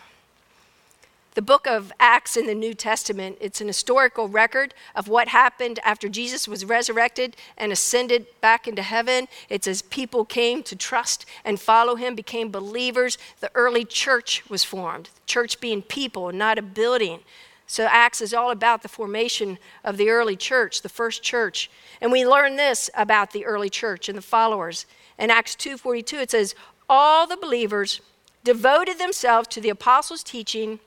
The 1.40 1.46
book 1.46 1.66
of 1.66 1.90
Acts 1.98 2.36
in 2.36 2.46
the 2.46 2.54
New 2.54 2.74
Testament, 2.74 3.38
it's 3.40 3.62
an 3.62 3.66
historical 3.66 4.28
record 4.28 4.74
of 4.94 5.08
what 5.08 5.28
happened 5.28 5.78
after 5.82 6.06
Jesus 6.06 6.46
was 6.46 6.66
resurrected 6.66 7.34
and 7.56 7.72
ascended 7.72 8.26
back 8.42 8.68
into 8.68 8.82
heaven. 8.82 9.26
It's 9.48 9.66
as 9.66 9.80
people 9.80 10.26
came 10.26 10.62
to 10.64 10.76
trust 10.76 11.24
and 11.42 11.58
follow 11.58 11.94
him, 11.94 12.14
became 12.14 12.50
believers, 12.50 13.16
the 13.40 13.50
early 13.54 13.86
church 13.86 14.50
was 14.50 14.64
formed. 14.64 15.06
The 15.06 15.24
church 15.24 15.60
being 15.60 15.80
people, 15.80 16.30
not 16.30 16.58
a 16.58 16.62
building. 16.62 17.20
So 17.66 17.86
Acts 17.86 18.20
is 18.20 18.34
all 18.34 18.50
about 18.50 18.82
the 18.82 18.88
formation 18.88 19.56
of 19.82 19.96
the 19.96 20.10
early 20.10 20.36
church, 20.36 20.82
the 20.82 20.90
first 20.90 21.22
church. 21.22 21.70
And 22.02 22.12
we 22.12 22.26
learn 22.26 22.56
this 22.56 22.90
about 22.94 23.30
the 23.30 23.46
early 23.46 23.70
church 23.70 24.10
and 24.10 24.18
the 24.18 24.20
followers. 24.20 24.84
In 25.18 25.30
Acts 25.30 25.56
2:42 25.56 26.20
it 26.20 26.32
says 26.32 26.54
all 26.86 27.26
the 27.26 27.38
believers 27.38 28.02
devoted 28.44 28.98
themselves 28.98 29.48
to 29.48 29.62
the 29.62 29.70
apostles' 29.70 30.22
teaching 30.22 30.80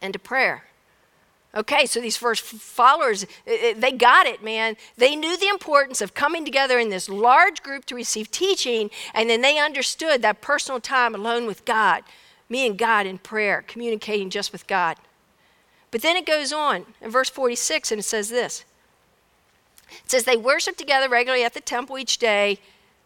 and 0.00 0.12
to 0.12 0.18
prayer. 0.18 0.64
Okay, 1.54 1.86
so 1.86 2.00
these 2.00 2.16
first 2.16 2.42
followers, 2.42 3.26
they 3.46 3.92
got 3.92 4.26
it, 4.26 4.44
man. 4.44 4.76
They 4.96 5.16
knew 5.16 5.36
the 5.36 5.48
importance 5.48 6.02
of 6.02 6.12
coming 6.12 6.44
together 6.44 6.78
in 6.78 6.90
this 6.90 7.08
large 7.08 7.62
group 7.62 7.86
to 7.86 7.94
receive 7.94 8.30
teaching, 8.30 8.90
and 9.14 9.30
then 9.30 9.40
they 9.40 9.58
understood 9.58 10.20
that 10.22 10.42
personal 10.42 10.78
time 10.78 11.14
alone 11.14 11.46
with 11.46 11.64
God, 11.64 12.02
me 12.50 12.66
and 12.66 12.76
God 12.76 13.06
in 13.06 13.16
prayer, 13.18 13.64
communicating 13.66 14.28
just 14.28 14.52
with 14.52 14.66
God. 14.66 14.98
But 15.90 16.02
then 16.02 16.16
it 16.16 16.26
goes 16.26 16.52
on 16.52 16.84
in 17.00 17.10
verse 17.10 17.30
46, 17.30 17.92
and 17.92 18.00
it 18.00 18.04
says 18.04 18.28
this 18.28 18.64
It 20.04 20.10
says, 20.10 20.24
They 20.24 20.36
worshiped 20.36 20.78
together 20.78 21.08
regularly 21.08 21.44
at 21.44 21.54
the 21.54 21.60
temple 21.60 21.98
each 21.98 22.18
day 22.18 22.58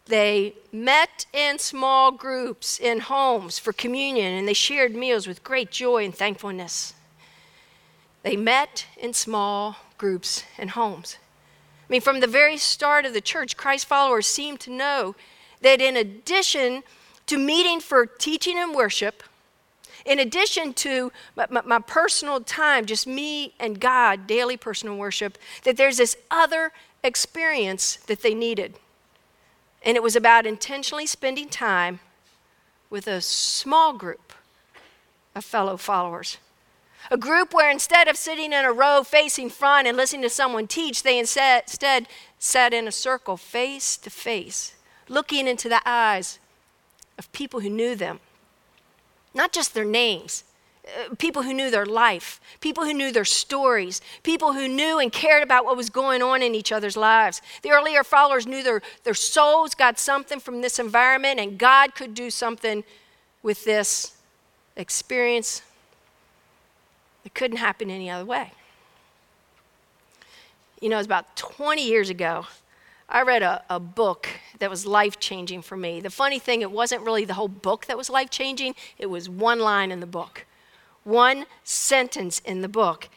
they 0.05 0.53
met 0.71 1.25
in 1.31 1.59
small 1.59 2.11
groups 2.11 2.79
in 2.79 2.99
homes 2.99 3.57
for 3.57 3.71
communion 3.71 4.33
and 4.33 4.47
they 4.47 4.53
shared 4.53 4.95
meals 4.95 5.27
with 5.27 5.43
great 5.43 5.71
joy 5.71 6.03
and 6.03 6.13
thankfulness. 6.13 6.93
They 8.23 8.35
met 8.35 8.85
in 8.97 9.13
small 9.13 9.77
groups 9.97 10.43
and 10.57 10.71
homes. 10.71 11.17
I 11.89 11.91
mean, 11.91 12.01
from 12.01 12.19
the 12.19 12.27
very 12.27 12.57
start 12.57 13.05
of 13.05 13.13
the 13.13 13.21
church, 13.21 13.55
Christ 13.55 13.85
followers 13.85 14.25
seemed 14.25 14.59
to 14.61 14.71
know 14.71 15.15
that 15.61 15.81
in 15.81 15.95
addition 15.95 16.83
to 17.27 17.37
meeting 17.37 17.79
for 17.79 18.05
teaching 18.05 18.57
and 18.57 18.75
worship, 18.75 19.23
in 20.05 20.19
addition 20.19 20.73
to 20.73 21.11
my, 21.35 21.47
my, 21.49 21.61
my, 21.61 21.79
personal 21.79 22.41
time, 22.41 22.85
just 22.85 23.07
me 23.07 23.53
and 23.59 23.79
God, 23.79 24.27
daily 24.27 24.57
personal 24.57 24.97
worship, 24.97 25.37
that 25.63 25.77
there's 25.77 25.97
this 25.97 26.17
other 26.29 26.73
experience 27.03 27.95
that 28.07 28.21
they 28.21 28.33
needed. 28.33 28.75
And 29.83 29.97
it 29.97 30.03
was 30.03 30.15
about 30.15 30.45
intentionally 30.45 31.05
spending 31.05 31.49
time 31.49 31.99
with 32.89 33.07
a 33.07 33.21
small 33.21 33.93
group 33.93 34.33
of 35.35 35.43
fellow 35.43 35.77
followers. 35.77 36.37
A 37.11 37.17
group 37.17 37.53
where 37.53 37.69
instead 37.69 38.07
of 38.07 38.15
sitting 38.15 38.53
in 38.53 38.63
a 38.63 38.71
row 38.71 39.03
facing 39.03 39.49
front 39.49 39.87
and 39.87 39.97
listening 39.97 40.21
to 40.21 40.29
someone 40.29 40.67
teach, 40.67 41.03
they 41.03 41.19
instead 41.19 42.07
sat 42.39 42.73
in 42.73 42.87
a 42.87 42.91
circle 42.91 43.35
face 43.35 43.97
to 43.97 44.09
face, 44.09 44.75
looking 45.09 45.47
into 45.47 45.67
the 45.67 45.81
eyes 45.85 46.39
of 47.17 47.31
people 47.33 47.59
who 47.59 47.69
knew 47.69 47.93
them. 47.93 48.21
Not 49.33 49.51
just 49.51 49.73
their 49.73 49.83
names, 49.83 50.45
Uh, 50.85 51.15
people 51.15 51.43
who 51.43 51.53
knew 51.53 51.71
their 51.71 51.85
life, 51.85 52.41
people 52.59 52.83
who 52.83 52.93
knew 52.93 53.11
their 53.11 53.23
stories, 53.23 54.01
people 54.21 54.53
who 54.53 54.67
knew 54.67 54.99
and 54.99 55.11
cared 55.11 55.41
about 55.41 55.63
what 55.63 55.77
was 55.77 55.89
going 55.89 56.21
on 56.21 56.41
in 56.41 56.53
each 56.53 56.71
other's 56.71 56.97
lives. 56.97 57.41
The 57.61 57.71
earlier 57.71 58.03
followers 58.03 58.45
knew 58.45 58.61
their, 58.63 58.81
their 59.03 59.13
souls 59.13 59.75
got 59.75 59.97
something 59.97 60.39
from 60.39 60.61
this 60.61 60.79
environment, 60.79 61.39
and 61.39 61.57
God 61.57 61.95
could 61.95 62.13
do 62.13 62.29
something 62.29 62.83
with 63.41 63.63
this 63.63 64.17
experience 64.75 65.61
it 67.25 67.33
couldn't 67.33 67.57
happen 67.57 67.89
any 67.89 68.09
other 68.09 68.25
way. 68.25 68.51
You 70.81 70.89
know, 70.89 70.97
it 70.97 70.99
was 70.99 71.05
about 71.05 71.35
20 71.35 71.85
years 71.85 72.09
ago. 72.09 72.45
I 73.07 73.21
read 73.21 73.43
a, 73.43 73.63
a 73.69 73.79
book 73.79 74.27
that 74.59 74.69
was 74.69 74.85
life 74.85 75.19
changing 75.19 75.61
for 75.61 75.77
me. 75.77 76.01
The 76.01 76.09
funny 76.09 76.39
thing, 76.39 76.61
it 76.61 76.71
wasn't 76.71 77.03
really 77.03 77.25
the 77.25 77.35
whole 77.35 77.47
book 77.47 77.85
that 77.85 77.97
was 77.97 78.09
life 78.09 78.29
changing, 78.29 78.75
it 78.97 79.05
was 79.05 79.29
one 79.29 79.59
line 79.59 79.91
in 79.91 79.99
the 79.99 80.07
book, 80.07 80.45
one 81.03 81.45
sentence 81.63 82.39
in 82.39 82.61
the 82.61 82.69
book. 82.69 83.09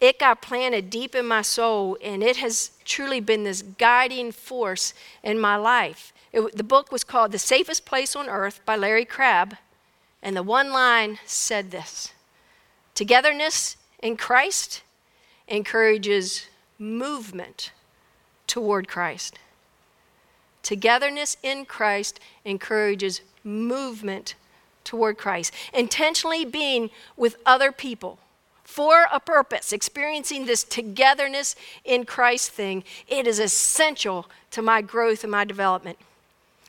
It 0.00 0.18
got 0.18 0.42
planted 0.42 0.90
deep 0.90 1.14
in 1.14 1.26
my 1.26 1.42
soul, 1.42 1.96
and 2.02 2.22
it 2.22 2.36
has 2.36 2.72
truly 2.84 3.20
been 3.20 3.44
this 3.44 3.62
guiding 3.62 4.30
force 4.32 4.92
in 5.22 5.40
my 5.40 5.56
life. 5.56 6.12
It, 6.32 6.56
the 6.56 6.64
book 6.64 6.92
was 6.92 7.04
called 7.04 7.32
The 7.32 7.38
Safest 7.38 7.86
Place 7.86 8.14
on 8.14 8.28
Earth 8.28 8.60
by 8.66 8.76
Larry 8.76 9.06
Crabb, 9.06 9.56
and 10.22 10.36
the 10.36 10.42
one 10.42 10.70
line 10.70 11.18
said 11.24 11.70
this 11.70 12.12
Togetherness 12.94 13.76
in 14.02 14.16
Christ 14.16 14.82
encourages 15.48 16.46
movement 16.78 17.72
toward 18.46 18.88
Christ. 18.88 19.38
Togetherness 20.62 21.36
in 21.42 21.64
Christ 21.64 22.20
encourages 22.44 23.20
movement 23.44 24.34
toward 24.86 25.18
Christ. 25.18 25.52
Intentionally 25.74 26.46
being 26.46 26.90
with 27.16 27.36
other 27.44 27.70
people 27.70 28.18
for 28.64 29.06
a 29.12 29.20
purpose, 29.20 29.72
experiencing 29.72 30.46
this 30.46 30.64
togetherness 30.64 31.54
in 31.84 32.04
Christ 32.04 32.50
thing, 32.50 32.84
it 33.06 33.26
is 33.26 33.38
essential 33.38 34.26
to 34.50 34.62
my 34.62 34.80
growth 34.80 35.22
and 35.22 35.30
my 35.30 35.44
development. 35.44 35.98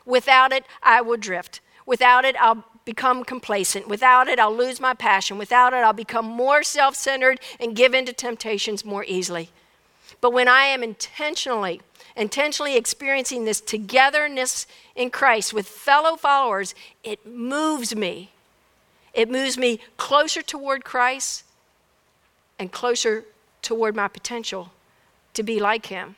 Without 0.05 0.51
it, 0.51 0.65
I 0.83 1.01
will 1.01 1.17
drift. 1.17 1.61
Without 1.85 2.25
it, 2.25 2.35
I'll 2.39 2.65
become 2.85 3.23
complacent. 3.23 3.87
Without 3.87 4.27
it, 4.27 4.39
I'll 4.39 4.55
lose 4.55 4.79
my 4.79 4.93
passion. 4.93 5.37
Without 5.37 5.73
it, 5.73 5.77
I'll 5.77 5.93
become 5.93 6.25
more 6.25 6.63
self 6.63 6.95
centered 6.95 7.39
and 7.59 7.75
give 7.75 7.93
in 7.93 8.05
to 8.05 8.13
temptations 8.13 8.85
more 8.85 9.03
easily. 9.05 9.49
But 10.21 10.33
when 10.33 10.47
I 10.47 10.63
am 10.63 10.83
intentionally, 10.83 11.81
intentionally 12.15 12.75
experiencing 12.75 13.45
this 13.45 13.61
togetherness 13.61 14.65
in 14.95 15.09
Christ 15.09 15.53
with 15.53 15.67
fellow 15.67 16.15
followers, 16.15 16.73
it 17.03 17.25
moves 17.25 17.95
me. 17.95 18.31
It 19.13 19.29
moves 19.29 19.57
me 19.57 19.79
closer 19.97 20.41
toward 20.41 20.83
Christ 20.83 21.43
and 22.59 22.71
closer 22.71 23.25
toward 23.61 23.95
my 23.95 24.07
potential 24.07 24.71
to 25.33 25.43
be 25.43 25.59
like 25.59 25.87
Him. 25.87 26.15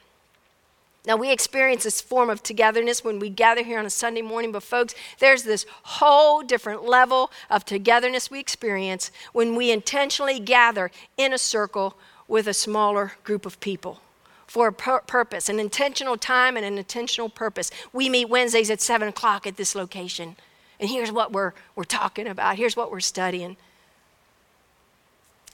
Now, 1.05 1.15
we 1.15 1.31
experience 1.31 1.83
this 1.83 2.01
form 2.01 2.29
of 2.29 2.43
togetherness 2.43 3.03
when 3.03 3.19
we 3.19 3.29
gather 3.29 3.63
here 3.63 3.79
on 3.79 3.85
a 3.85 3.89
Sunday 3.89 4.21
morning, 4.21 4.51
but 4.51 4.63
folks, 4.63 4.93
there's 5.19 5.43
this 5.43 5.65
whole 5.83 6.41
different 6.43 6.83
level 6.83 7.31
of 7.49 7.63
togetherness 7.63 8.29
we 8.29 8.39
experience 8.39 9.11
when 9.31 9.55
we 9.55 9.71
intentionally 9.71 10.39
gather 10.39 10.91
in 11.17 11.31
a 11.31 11.37
circle 11.37 11.95
with 12.29 12.47
a 12.47 12.53
smaller 12.53 13.13
group 13.25 13.45
of 13.45 13.59
people 13.59 13.99
for 14.47 14.67
a 14.67 14.73
pur- 14.73 15.01
purpose, 15.01 15.49
an 15.49 15.59
intentional 15.59 16.15
time 16.15 16.55
and 16.55 16.65
an 16.65 16.77
intentional 16.77 17.27
purpose. 17.27 17.69
We 17.91 18.07
meet 18.07 18.29
Wednesdays 18.29 18.69
at 18.69 18.79
7 18.79 19.07
o'clock 19.07 19.45
at 19.45 19.57
this 19.57 19.75
location, 19.75 20.37
and 20.79 20.89
here's 20.89 21.11
what 21.11 21.33
we're, 21.33 21.53
we're 21.75 21.83
talking 21.83 22.27
about, 22.27 22.55
here's 22.55 22.77
what 22.77 22.91
we're 22.91 22.99
studying. 23.01 23.57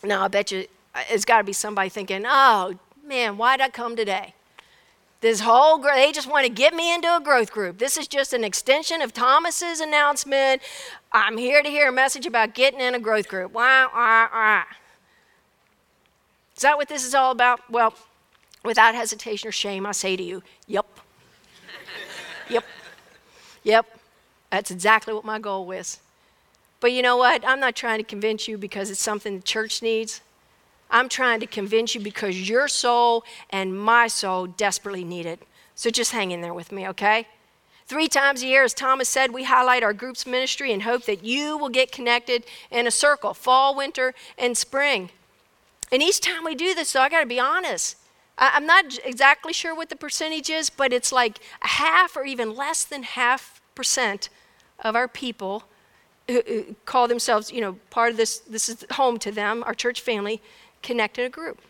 Now, 0.03 0.23
I 0.23 0.27
bet 0.27 0.51
you 0.51 0.67
uh, 0.93 1.03
it's 1.09 1.25
got 1.25 1.39
to 1.39 1.43
be 1.43 1.53
somebody 1.53 1.89
thinking, 1.89 2.23
oh, 2.27 2.75
man, 3.03 3.38
why'd 3.38 3.61
I 3.61 3.69
come 3.69 3.95
today? 3.95 4.33
This 5.21 5.39
whole, 5.39 5.79
they 5.79 6.11
just 6.11 6.29
want 6.29 6.45
to 6.45 6.51
get 6.51 6.73
me 6.73 6.93
into 6.93 7.13
a 7.13 7.19
growth 7.19 7.51
group. 7.51 7.79
This 7.79 7.97
is 7.97 8.07
just 8.07 8.33
an 8.33 8.43
extension 8.43 9.01
of 9.01 9.11
Thomas's 9.11 9.79
announcement. 9.79 10.61
I'm 11.11 11.38
here 11.38 11.63
to 11.63 11.69
hear 11.69 11.89
a 11.89 11.91
message 11.91 12.25
about 12.25 12.53
getting 12.53 12.79
in 12.79 12.93
a 12.93 12.99
growth 12.99 13.27
group. 13.27 13.53
Wah, 13.53 13.88
wah. 13.93 14.63
Is 16.55 16.61
that 16.61 16.77
what 16.77 16.87
this 16.87 17.05
is 17.05 17.13
all 17.13 17.31
about? 17.31 17.59
Well, 17.69 17.93
without 18.63 18.95
hesitation 18.95 19.49
or 19.49 19.51
shame, 19.51 19.85
I 19.85 19.91
say 19.91 20.15
to 20.15 20.23
you, 20.23 20.41
yep. 20.67 20.85
yep. 22.49 22.63
Yep. 23.63 23.99
That's 24.51 24.71
exactly 24.71 25.13
what 25.13 25.25
my 25.25 25.39
goal 25.39 25.65
was. 25.65 25.99
But 26.79 26.91
you 26.91 27.01
know 27.01 27.17
what? 27.17 27.43
I'm 27.45 27.59
not 27.59 27.75
trying 27.75 27.97
to 27.99 28.03
convince 28.03 28.47
you 28.47 28.57
because 28.57 28.89
it's 28.89 28.99
something 28.99 29.37
the 29.37 29.43
church 29.43 29.81
needs. 29.81 30.21
I'm 30.89 31.09
trying 31.09 31.39
to 31.39 31.47
convince 31.47 31.95
you 31.95 32.01
because 32.01 32.47
your 32.47 32.67
soul 32.67 33.23
and 33.49 33.77
my 33.77 34.07
soul 34.07 34.47
desperately 34.47 35.03
need 35.03 35.25
it. 35.25 35.41
So 35.73 35.89
just 35.89 36.11
hang 36.11 36.31
in 36.31 36.41
there 36.41 36.53
with 36.53 36.71
me, 36.71 36.87
okay? 36.89 37.27
Three 37.87 38.07
times 38.07 38.43
a 38.43 38.47
year, 38.47 38.63
as 38.63 38.73
Thomas 38.73 39.09
said, 39.09 39.33
we 39.33 39.43
highlight 39.43 39.83
our 39.83 39.93
group's 39.93 40.25
ministry 40.25 40.71
and 40.71 40.83
hope 40.83 41.05
that 41.05 41.23
you 41.23 41.57
will 41.57 41.69
get 41.69 41.91
connected 41.91 42.45
in 42.71 42.87
a 42.87 42.91
circle 42.91 43.33
fall, 43.33 43.75
winter, 43.75 44.13
and 44.37 44.57
spring. 44.57 45.09
And 45.91 46.01
each 46.01 46.19
time 46.19 46.43
we 46.43 46.55
do 46.55 46.73
this, 46.73 46.89
so 46.89 47.01
I 47.01 47.09
got 47.09 47.21
to 47.21 47.25
be 47.25 47.39
honest, 47.39 47.97
I'm 48.37 48.65
not 48.65 48.97
exactly 49.05 49.53
sure 49.53 49.73
what 49.75 49.89
the 49.89 49.95
percentage 49.95 50.49
is, 50.49 50.69
but 50.69 50.91
it's 50.91 51.11
like 51.11 51.39
a 51.63 51.67
half 51.67 52.17
or 52.17 52.25
even 52.25 52.55
less 52.55 52.83
than 52.83 53.03
half 53.03 53.61
percent 53.75 54.29
of 54.83 54.95
our 54.95 55.07
people 55.07 55.63
who 56.27 56.75
call 56.85 57.07
themselves, 57.07 57.51
you 57.51 57.61
know, 57.61 57.73
part 57.91 58.11
of 58.11 58.17
this, 58.17 58.39
this 58.39 58.67
is 58.67 58.85
home 58.91 59.19
to 59.19 59.31
them, 59.31 59.63
our 59.65 59.73
church 59.73 60.01
family, 60.01 60.41
connect 60.81 61.17
in 61.19 61.25
a 61.25 61.29
group. 61.29 61.61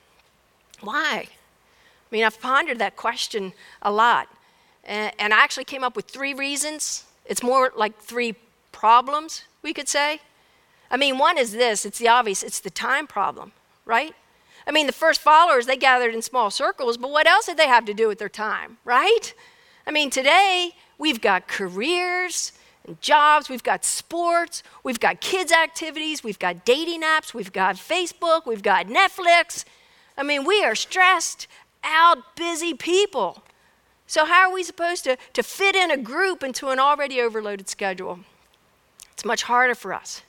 Why? 0.82 1.28
I 1.28 2.10
mean, 2.10 2.24
I've 2.24 2.40
pondered 2.40 2.80
that 2.80 2.96
question 2.96 3.54
a 3.82 3.92
lot. 3.92 4.28
And, 4.84 5.14
and 5.20 5.34
I 5.34 5.44
actually 5.44 5.66
came 5.66 5.84
up 5.84 5.96
with 5.96 6.06
three 6.06 6.34
reasons. 6.34 7.04
It's 7.26 7.44
more 7.44 7.72
like 7.76 8.00
three 8.00 8.36
problems, 8.72 9.44
we 9.62 9.74
could 9.74 9.90
say. 9.90 10.20
I 10.90 10.98
mean, 10.98 11.18
one 11.18 11.38
is 11.38 11.52
this 11.52 11.86
it's 11.86 12.00
the 12.00 12.08
obvious, 12.08 12.44
it's 12.44 12.60
the 12.60 12.70
time 12.70 13.08
problem, 13.08 13.52
right? 13.86 14.14
I 14.68 14.72
mean, 14.72 14.88
the 14.88 14.94
first 14.94 15.22
followers, 15.22 15.68
they 15.68 15.78
gathered 15.78 16.14
in 16.14 16.22
small 16.22 16.50
circles, 16.50 16.98
but 16.98 17.12
what 17.12 17.28
else 17.28 17.46
did 17.46 17.58
they 17.58 17.68
have 17.68 17.86
to 17.86 17.94
do 17.94 18.08
with 18.08 18.18
their 18.18 18.30
time, 18.30 18.78
right? 18.84 19.34
I 19.86 19.92
mean, 19.92 20.10
today 20.10 20.72
we've 20.98 21.22
got 21.22 21.48
careers, 21.48 22.52
and 22.88 23.00
jobs, 23.02 23.50
we've 23.50 23.64
got 23.64 23.84
sports, 23.84 24.64
we've 24.84 25.00
got 25.00 25.22
kids' 25.22 25.52
activities, 25.52 26.24
we've 26.24 26.40
got 26.40 26.66
dating 26.66 27.02
apps, 27.02 27.34
we've 27.34 27.54
got 27.54 27.76
Facebook, 27.76 28.46
we've 28.46 28.64
got 28.64 28.88
Netflix. 28.88 29.66
I 30.18 30.24
mean, 30.24 30.46
we 30.46 30.64
are 30.64 30.76
stressed 30.76 31.48
out, 31.84 32.36
busy 32.36 32.74
people. 32.74 33.44
So, 34.08 34.26
how 34.26 34.50
are 34.50 34.54
we 34.54 34.64
supposed 34.64 35.04
to, 35.06 35.18
to 35.34 35.42
fit 35.42 35.76
in 35.76 35.90
a 35.90 35.98
group 35.98 36.44
into 36.44 36.70
an 36.70 36.80
already 36.80 37.20
overloaded 37.20 37.70
schedule? 37.70 38.20
It's 39.14 39.26
much 39.26 39.44
harder 39.44 39.74
for 39.74 39.94
us. 39.94 40.22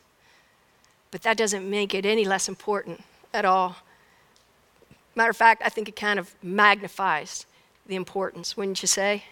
But 1.11 1.23
that 1.23 1.37
doesn't 1.37 1.69
make 1.69 1.95
it 1.95 2.07
any 2.07 2.25
less 2.25 2.49
important 2.49 3.03
at 3.37 3.45
all. 3.45 3.77
Matter 5.15 5.31
of 5.31 5.37
fact, 5.37 5.63
I 5.65 5.69
think 5.69 5.89
it 5.89 5.97
kind 5.97 6.19
of 6.19 6.35
magnifies 6.43 7.47
the 7.87 7.95
importance, 7.95 8.57
wouldn't 8.57 8.83
you 8.83 8.89
say? 8.89 9.25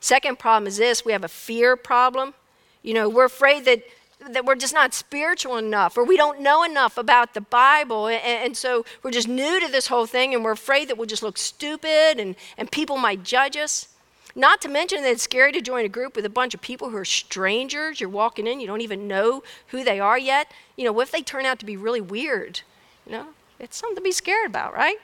Second 0.00 0.38
problem 0.38 0.66
is 0.66 0.76
this 0.76 1.04
we 1.04 1.12
have 1.12 1.24
a 1.24 1.28
fear 1.28 1.76
problem. 1.76 2.34
You 2.82 2.94
know, 2.94 3.08
we're 3.08 3.26
afraid 3.26 3.64
that, 3.66 3.82
that 4.30 4.44
we're 4.44 4.54
just 4.54 4.74
not 4.74 4.94
spiritual 4.94 5.56
enough 5.56 5.96
or 5.98 6.04
we 6.04 6.16
don't 6.16 6.40
know 6.40 6.62
enough 6.62 6.96
about 6.96 7.34
the 7.34 7.40
Bible. 7.40 8.08
And, 8.08 8.22
and 8.22 8.56
so 8.56 8.84
we're 9.02 9.10
just 9.10 9.28
new 9.28 9.60
to 9.60 9.70
this 9.70 9.86
whole 9.88 10.06
thing 10.06 10.34
and 10.34 10.42
we're 10.42 10.52
afraid 10.52 10.88
that 10.88 10.96
we'll 10.96 11.06
just 11.06 11.22
look 11.22 11.36
stupid 11.36 12.18
and, 12.18 12.34
and 12.56 12.70
people 12.70 12.96
might 12.96 13.22
judge 13.22 13.56
us. 13.56 13.88
Not 14.34 14.60
to 14.62 14.68
mention 14.68 15.02
that 15.02 15.10
it's 15.10 15.24
scary 15.24 15.52
to 15.52 15.60
join 15.60 15.84
a 15.84 15.88
group 15.88 16.14
with 16.14 16.24
a 16.24 16.30
bunch 16.30 16.54
of 16.54 16.60
people 16.60 16.90
who 16.90 16.96
are 16.96 17.04
strangers. 17.04 18.00
You're 18.00 18.08
walking 18.08 18.46
in, 18.46 18.60
you 18.60 18.66
don't 18.66 18.80
even 18.80 19.08
know 19.08 19.42
who 19.68 19.82
they 19.82 19.98
are 19.98 20.18
yet. 20.18 20.52
You 20.76 20.84
know, 20.84 20.92
what 20.92 21.08
if 21.08 21.10
they 21.10 21.22
turn 21.22 21.44
out 21.44 21.58
to 21.58 21.66
be 21.66 21.76
really 21.76 22.00
weird? 22.00 22.60
You 23.06 23.12
know, 23.12 23.26
it's 23.58 23.76
something 23.76 23.96
to 23.96 24.02
be 24.02 24.12
scared 24.12 24.46
about, 24.46 24.74
right? 24.74 24.96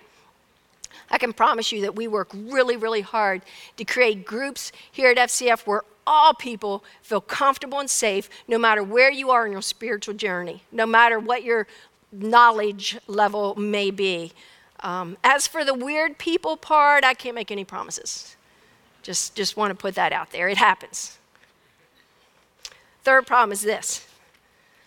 I 1.11 1.19
can 1.19 1.33
promise 1.33 1.73
you 1.73 1.83
that 1.83 1.95
we 1.95 2.09
work 2.09 2.31
really, 2.33 2.77
really 2.77 3.01
hard 3.01 3.43
to 3.77 3.85
create 3.85 4.25
groups 4.25 4.73
here 4.91 5.11
at 5.11 5.17
FCF 5.17 5.67
where 5.67 5.83
all 6.07 6.35
people 6.35 6.85
feel 7.03 7.21
comfortable 7.21 7.81
and 7.81 7.91
safe 7.91 8.29
no 8.47 8.59
matter 8.59 8.83
where 8.83 9.11
you 9.11 9.31
are 9.31 9.45
in 9.45 9.53
your 9.53 9.63
spiritual 9.63 10.15
journey, 10.15 10.63
no 10.71 10.87
matter 10.87 11.19
what 11.19 11.43
your 11.43 11.67
knowledge 12.13 12.99
level 13.07 13.55
may 13.57 13.91
be. 13.91 14.33
Um, 14.81 15.17
as 15.25 15.47
for 15.47 15.65
the 15.65 15.75
weird 15.75 16.19
people 16.19 16.57
part, 16.57 17.05
I 17.05 17.15
can't 17.15 17.35
make 17.35 17.51
any 17.51 17.65
promises. 17.65 18.37
Just, 19.03 19.35
just 19.35 19.57
want 19.57 19.71
to 19.71 19.75
put 19.75 19.95
that 19.95 20.13
out 20.13 20.31
there. 20.31 20.49
It 20.49 20.59
happens. 20.59 21.19
Third 23.05 23.27
problem 23.27 23.53
is 23.53 23.63
this 23.63 24.07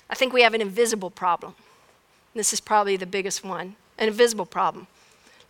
I 0.09 0.15
think 0.15 0.33
we 0.33 0.41
have 0.41 0.53
an 0.53 0.61
invisible 0.61 1.09
problem. 1.09 1.55
This 2.33 2.53
is 2.53 2.59
probably 2.59 2.97
the 2.97 3.05
biggest 3.05 3.43
one 3.43 3.75
an 3.97 4.07
invisible 4.07 4.45
problem. 4.45 4.87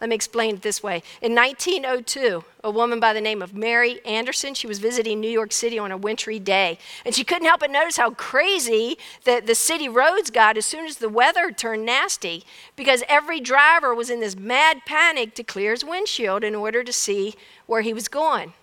Let 0.02 0.10
me 0.10 0.16
explain 0.16 0.56
it 0.56 0.62
this 0.62 0.82
way. 0.82 1.04
In 1.22 1.36
1902, 1.36 2.44
a 2.64 2.72
woman 2.72 3.02
by 3.02 3.12
the 3.12 3.20
name 3.20 3.42
of 3.42 3.54
Mary 3.54 4.04
Anderson, 4.06 4.54
she 4.54 4.66
was 4.66 4.80
visiting 4.80 5.20
New 5.20 5.30
York 5.30 5.52
City 5.52 5.78
on 5.78 5.92
a 5.92 5.98
wintry 5.98 6.40
day, 6.40 6.80
and 7.06 7.14
she 7.14 7.26
couldn't 7.26 7.48
help 7.48 7.60
but 7.60 7.70
notice 7.70 7.98
how 7.98 8.12
crazy 8.12 8.98
the, 9.26 9.42
the 9.46 9.56
city 9.56 9.90
roads 9.90 10.30
got 10.30 10.58
as 10.58 10.66
soon 10.66 10.86
as 10.86 10.98
the 10.98 11.10
weather 11.10 11.52
turned 11.52 11.86
nasty, 11.86 12.46
because 12.78 13.04
every 13.10 13.42
driver 13.42 13.94
was 13.94 14.10
in 14.10 14.22
this 14.22 14.38
mad 14.38 14.86
panic 14.86 15.36
to 15.36 15.44
clear 15.44 15.72
his 15.72 15.84
windshield 15.84 16.46
in 16.46 16.56
order 16.56 16.82
to 16.82 16.94
see 16.94 17.36
where 17.66 17.82
he 17.82 17.94
was 17.94 18.08
going. 18.08 18.54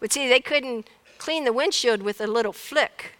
But 0.00 0.12
see, 0.12 0.28
they 0.28 0.40
couldn't 0.40 0.88
clean 1.18 1.44
the 1.44 1.52
windshield 1.52 2.02
with 2.02 2.20
a 2.20 2.26
little 2.26 2.52
flick 2.52 3.12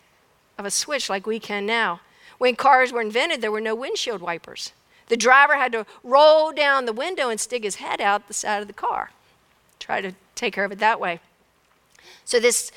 of 0.59 0.65
a 0.65 0.71
switch 0.71 1.09
like 1.09 1.29
we 1.29 1.39
can 1.39 1.65
now. 1.65 2.01
When 2.43 2.57
cars 2.57 2.93
were 2.93 3.01
invented, 3.01 3.41
there 3.41 3.53
were 3.53 3.61
no 3.61 3.77
windshield 3.77 4.21
wipers. 4.21 4.73
The 5.07 5.17
driver 5.17 5.55
had 5.55 5.71
to 5.71 5.87
roll 6.03 6.51
down 6.51 6.87
the 6.87 6.93
window 6.93 7.29
and 7.29 7.39
stick 7.39 7.63
his 7.63 7.77
head 7.77 8.01
out 8.01 8.27
the 8.27 8.35
side 8.35 8.61
of 8.61 8.67
the 8.67 8.75
car, 8.75 9.13
try 9.79 10.01
to 10.01 10.11
take 10.35 10.53
care 10.53 10.65
of 10.65 10.73
it 10.73 10.81
that 10.81 10.99
way. 10.99 11.21
So, 12.25 12.41
this 12.41 12.73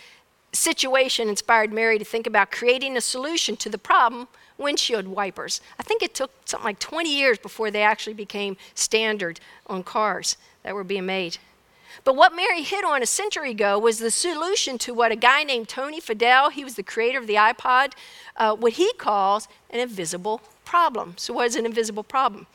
situation 0.54 1.30
inspired 1.30 1.73
Mary 1.73 1.97
to 1.97 2.06
think 2.06 2.28
about 2.28 2.51
creating 2.51 2.95
a 2.95 3.01
solution 3.01 3.56
to 3.56 3.67
the 3.67 3.80
problem 3.80 4.28
windshield 4.60 5.08
wipers. 5.08 5.62
I 5.80 5.82
think 5.82 6.04
it 6.04 6.13
took 6.13 6.30
something 6.45 6.63
like 6.65 6.78
20 6.78 7.10
years 7.12 7.39
before 7.39 7.71
they 7.71 7.82
actually 7.82 8.13
became 8.13 8.58
standard 8.75 9.39
on 9.65 9.82
cars 9.82 10.38
that 10.62 10.75
were 10.75 10.84
being 10.84 11.08
made. 11.08 11.39
But 12.03 12.15
what 12.15 12.36
Mary 12.36 12.62
hit 12.62 12.84
on 12.84 13.01
a 13.01 13.05
century 13.05 13.51
ago 13.51 13.79
was 13.79 13.99
the 13.99 14.12
solution 14.12 14.77
to 14.79 14.93
what 14.93 15.12
a 15.12 15.15
guy 15.15 15.43
named 15.43 15.69
Tony 15.69 16.01
Fadell, 16.01 16.51
he 16.51 16.63
was 16.63 16.75
the 16.75 16.84
creator 16.84 17.19
of 17.19 17.27
the 17.27 17.36
iPod, 17.36 17.93
uh, 18.38 18.55
what 18.55 18.73
he 18.73 18.91
calls 18.93 19.47
an 19.69 19.79
invisible 19.79 20.41
problem. 20.65 21.13
So, 21.17 21.34
what 21.34 21.47
is 21.47 21.55
an 21.55 21.65
invisible 21.65 22.03
problem? 22.03 22.47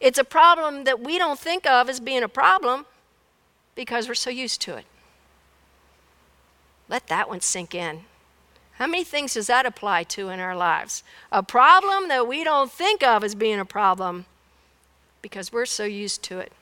It's 0.00 0.18
a 0.18 0.24
problem 0.24 0.84
that 0.84 1.00
we 1.00 1.18
don't 1.18 1.38
think 1.38 1.66
of 1.66 1.88
as 1.88 2.00
being 2.00 2.22
a 2.22 2.28
problem 2.28 2.86
because 3.74 4.08
we're 4.08 4.14
so 4.14 4.30
used 4.30 4.60
to 4.62 4.76
it. 4.76 4.84
Let 6.88 7.08
that 7.08 7.28
one 7.28 7.40
sink 7.40 7.74
in. 7.74 8.02
How 8.74 8.86
many 8.86 9.04
things 9.04 9.34
does 9.34 9.46
that 9.46 9.64
apply 9.64 10.04
to 10.04 10.28
in 10.28 10.38
our 10.38 10.54
lives? 10.54 11.02
A 11.32 11.42
problem 11.42 12.08
that 12.08 12.28
we 12.28 12.44
don't 12.44 12.70
think 12.70 13.02
of 13.02 13.24
as 13.24 13.34
being 13.34 13.58
a 13.58 13.64
problem 13.64 14.26
because 15.22 15.50
we're 15.50 15.66
so 15.66 15.84
used 15.84 16.22
to 16.24 16.38
it. 16.38 16.52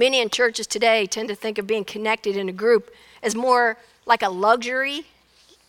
Many 0.00 0.22
in 0.22 0.30
churches 0.30 0.66
today 0.66 1.04
tend 1.04 1.28
to 1.28 1.34
think 1.34 1.58
of 1.58 1.66
being 1.66 1.84
connected 1.84 2.34
in 2.34 2.48
a 2.48 2.52
group 2.52 2.90
as 3.22 3.34
more 3.34 3.76
like 4.06 4.22
a 4.22 4.30
luxury 4.30 5.04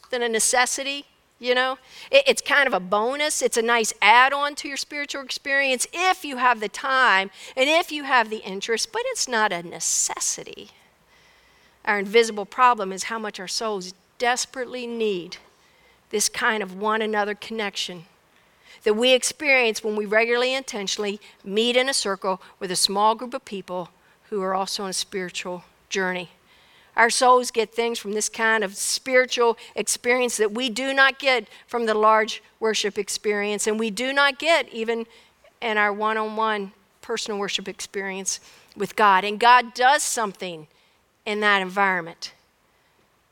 than 0.09 0.21
a 0.21 0.29
necessity. 0.29 1.03
You 1.37 1.53
know, 1.53 1.77
it, 2.09 2.23
it's 2.25 2.41
kind 2.41 2.65
of 2.65 2.73
a 2.73 2.79
bonus. 2.79 3.41
It's 3.41 3.57
a 3.57 3.61
nice 3.61 3.93
add 4.01 4.31
on 4.31 4.55
to 4.55 4.69
your 4.69 4.77
spiritual 4.77 5.21
experience 5.21 5.85
if 5.91 6.23
you 6.23 6.37
have 6.37 6.61
the 6.61 6.69
time 6.69 7.29
and 7.57 7.69
if 7.69 7.91
you 7.91 8.05
have 8.05 8.29
the 8.29 8.37
interest, 8.37 8.93
but 8.93 9.01
it's 9.07 9.27
not 9.27 9.51
a 9.51 9.63
necessity. 9.63 10.69
Our 11.83 11.99
invisible 11.99 12.45
problem 12.45 12.93
is 12.93 13.03
how 13.03 13.19
much 13.19 13.37
our 13.37 13.49
souls 13.49 13.93
desperately 14.17 14.87
need 14.87 15.39
this 16.09 16.29
kind 16.29 16.63
of 16.63 16.73
one 16.73 17.01
another 17.01 17.35
connection 17.35 18.05
that 18.83 18.93
we 18.93 19.11
experience 19.11 19.83
when 19.83 19.97
we 19.97 20.05
regularly 20.05 20.53
intentionally 20.53 21.19
meet 21.43 21.75
in 21.75 21.89
a 21.89 21.93
circle 21.93 22.41
with 22.59 22.71
a 22.71 22.77
small 22.77 23.13
group 23.13 23.33
of 23.33 23.43
people 23.43 23.89
who 24.31 24.41
are 24.41 24.55
also 24.55 24.83
on 24.83 24.89
a 24.89 24.93
spiritual 24.93 25.65
journey. 25.89 26.29
Our 26.95 27.09
souls 27.09 27.51
get 27.51 27.73
things 27.73 27.99
from 27.99 28.13
this 28.13 28.29
kind 28.29 28.63
of 28.63 28.75
spiritual 28.75 29.57
experience 29.75 30.37
that 30.37 30.53
we 30.53 30.69
do 30.69 30.93
not 30.93 31.19
get 31.19 31.47
from 31.67 31.85
the 31.85 31.93
large 31.93 32.41
worship 32.59 32.97
experience, 32.97 33.67
and 33.67 33.77
we 33.77 33.91
do 33.91 34.13
not 34.13 34.39
get 34.39 34.69
even 34.69 35.05
in 35.61 35.77
our 35.77 35.91
one 35.91 36.17
on 36.17 36.37
one 36.37 36.71
personal 37.01 37.39
worship 37.39 37.67
experience 37.67 38.39
with 38.75 38.95
God. 38.95 39.25
And 39.25 39.37
God 39.37 39.73
does 39.73 40.01
something 40.01 40.67
in 41.25 41.41
that 41.41 41.61
environment 41.61 42.33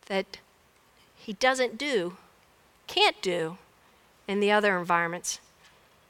that 0.08 0.40
He 1.16 1.34
doesn't 1.34 1.78
do, 1.78 2.18
can't 2.88 3.22
do 3.22 3.58
in 4.28 4.42
the 4.42 4.52
other 4.52 4.78
environments. 4.78 5.40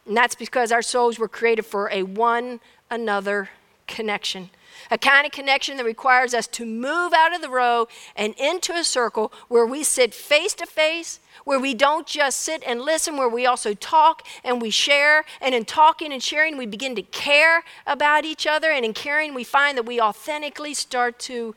And 0.08 0.18
that's 0.18 0.36
because 0.36 0.72
our 0.72 0.82
souls 0.82 1.20
were 1.20 1.28
created 1.28 1.66
for 1.66 1.92
a 1.92 2.02
one 2.02 2.60
another 2.90 3.50
connection 3.86 4.50
a 4.92 4.98
kind 4.98 5.26
of 5.26 5.32
connection 5.32 5.78
that 5.78 5.86
requires 5.86 6.34
us 6.34 6.48
to 6.48 6.66
move 6.66 7.14
out 7.14 7.36
of 7.36 7.42
the 7.42 7.50
row 7.50 7.88
and 8.16 8.34
into 8.36 8.74
a 8.74 8.84
circle 8.84 9.32
where 9.48 9.66
we 9.66 9.84
sit 9.84 10.14
face 10.14 10.54
to 10.56 10.66
face, 10.66 11.20
where 11.44 11.60
we 11.60 11.74
don't 11.74 12.08
just 12.08 12.40
sit 12.40 12.64
and 12.66 12.82
listen, 12.82 13.18
where 13.18 13.30
we 13.30 13.46
also 13.46 13.74
talk 13.74 14.26
and 14.44 14.62
we 14.62 14.70
share. 14.70 15.26
And 15.42 15.56
in 15.56 15.66
talking 15.66 16.12
and 16.14 16.22
sharing, 16.22 16.58
we 16.58 16.66
begin 16.66 16.96
to 16.96 17.02
care 17.02 17.64
about 17.88 18.26
each 18.26 18.46
other. 18.46 18.72
And 18.72 18.86
in 18.86 18.94
caring, 18.94 19.34
we 19.34 19.44
find 19.44 19.78
that 19.78 19.86
we 19.86 20.00
authentically 20.00 20.74
start 20.74 21.20
to 21.20 21.56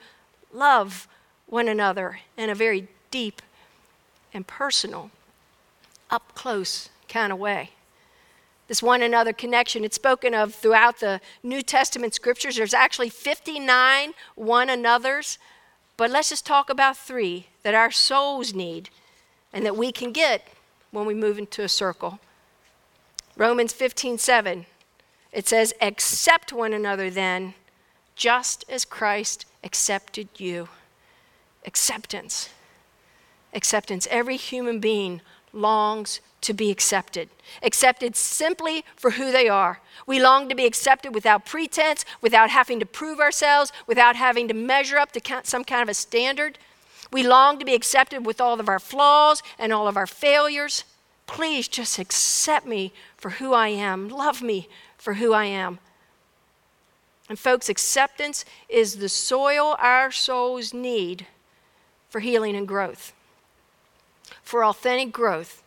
love 0.52 1.08
one 1.46 1.68
another 1.68 2.20
in 2.36 2.50
a 2.50 2.54
very 2.54 2.88
deep 3.10 3.42
and 4.32 4.46
personal, 4.46 5.10
up 6.10 6.34
close 6.34 6.88
kind 7.08 7.32
of 7.32 7.38
way 7.38 7.70
this 8.72 8.82
one 8.82 9.02
another 9.02 9.34
connection. 9.34 9.84
It's 9.84 9.96
spoken 9.96 10.32
of 10.32 10.54
throughout 10.54 11.00
the 11.00 11.20
New 11.42 11.60
Testament 11.60 12.14
scriptures. 12.14 12.56
There's 12.56 12.72
actually 12.72 13.10
59 13.10 14.14
one 14.34 14.70
another's, 14.70 15.36
but 15.98 16.10
let's 16.10 16.30
just 16.30 16.46
talk 16.46 16.70
about 16.70 16.96
three 16.96 17.48
that 17.64 17.74
our 17.74 17.90
souls 17.90 18.54
need 18.54 18.88
and 19.52 19.66
that 19.66 19.76
we 19.76 19.92
can 19.92 20.10
get 20.10 20.48
when 20.90 21.04
we 21.04 21.12
move 21.12 21.36
into 21.36 21.62
a 21.62 21.68
circle. 21.68 22.18
Romans 23.36 23.74
15 23.74 24.16
7, 24.16 24.64
it 25.32 25.46
says, 25.46 25.74
Accept 25.82 26.50
one 26.50 26.72
another 26.72 27.10
then, 27.10 27.52
just 28.16 28.64
as 28.70 28.86
Christ 28.86 29.44
accepted 29.62 30.28
you. 30.38 30.70
Acceptance. 31.66 32.48
Acceptance. 33.52 34.08
Every 34.10 34.38
human 34.38 34.80
being 34.80 35.20
longs 35.52 36.20
to 36.42 36.52
be 36.52 36.70
accepted, 36.70 37.28
accepted 37.62 38.16
simply 38.16 38.84
for 38.96 39.12
who 39.12 39.30
they 39.30 39.48
are. 39.48 39.80
We 40.06 40.20
long 40.20 40.48
to 40.48 40.54
be 40.54 40.66
accepted 40.66 41.14
without 41.14 41.46
pretense, 41.46 42.04
without 42.20 42.50
having 42.50 42.80
to 42.80 42.86
prove 42.86 43.20
ourselves, 43.20 43.72
without 43.86 44.16
having 44.16 44.48
to 44.48 44.54
measure 44.54 44.98
up 44.98 45.12
to 45.12 45.40
some 45.44 45.64
kind 45.64 45.82
of 45.82 45.88
a 45.88 45.94
standard. 45.94 46.58
We 47.12 47.22
long 47.22 47.58
to 47.58 47.64
be 47.64 47.74
accepted 47.74 48.26
with 48.26 48.40
all 48.40 48.58
of 48.58 48.68
our 48.68 48.80
flaws 48.80 49.42
and 49.58 49.72
all 49.72 49.86
of 49.86 49.96
our 49.96 50.06
failures. 50.06 50.84
Please 51.26 51.68
just 51.68 51.98
accept 51.98 52.66
me 52.66 52.92
for 53.16 53.30
who 53.30 53.52
I 53.52 53.68
am. 53.68 54.08
Love 54.08 54.42
me 54.42 54.68
for 54.98 55.14
who 55.14 55.32
I 55.32 55.44
am. 55.44 55.78
And, 57.28 57.38
folks, 57.38 57.68
acceptance 57.68 58.44
is 58.68 58.96
the 58.96 59.08
soil 59.08 59.76
our 59.78 60.10
souls 60.10 60.74
need 60.74 61.26
for 62.10 62.20
healing 62.20 62.56
and 62.56 62.66
growth. 62.66 63.12
For 64.42 64.64
authentic 64.64 65.12
growth, 65.12 65.62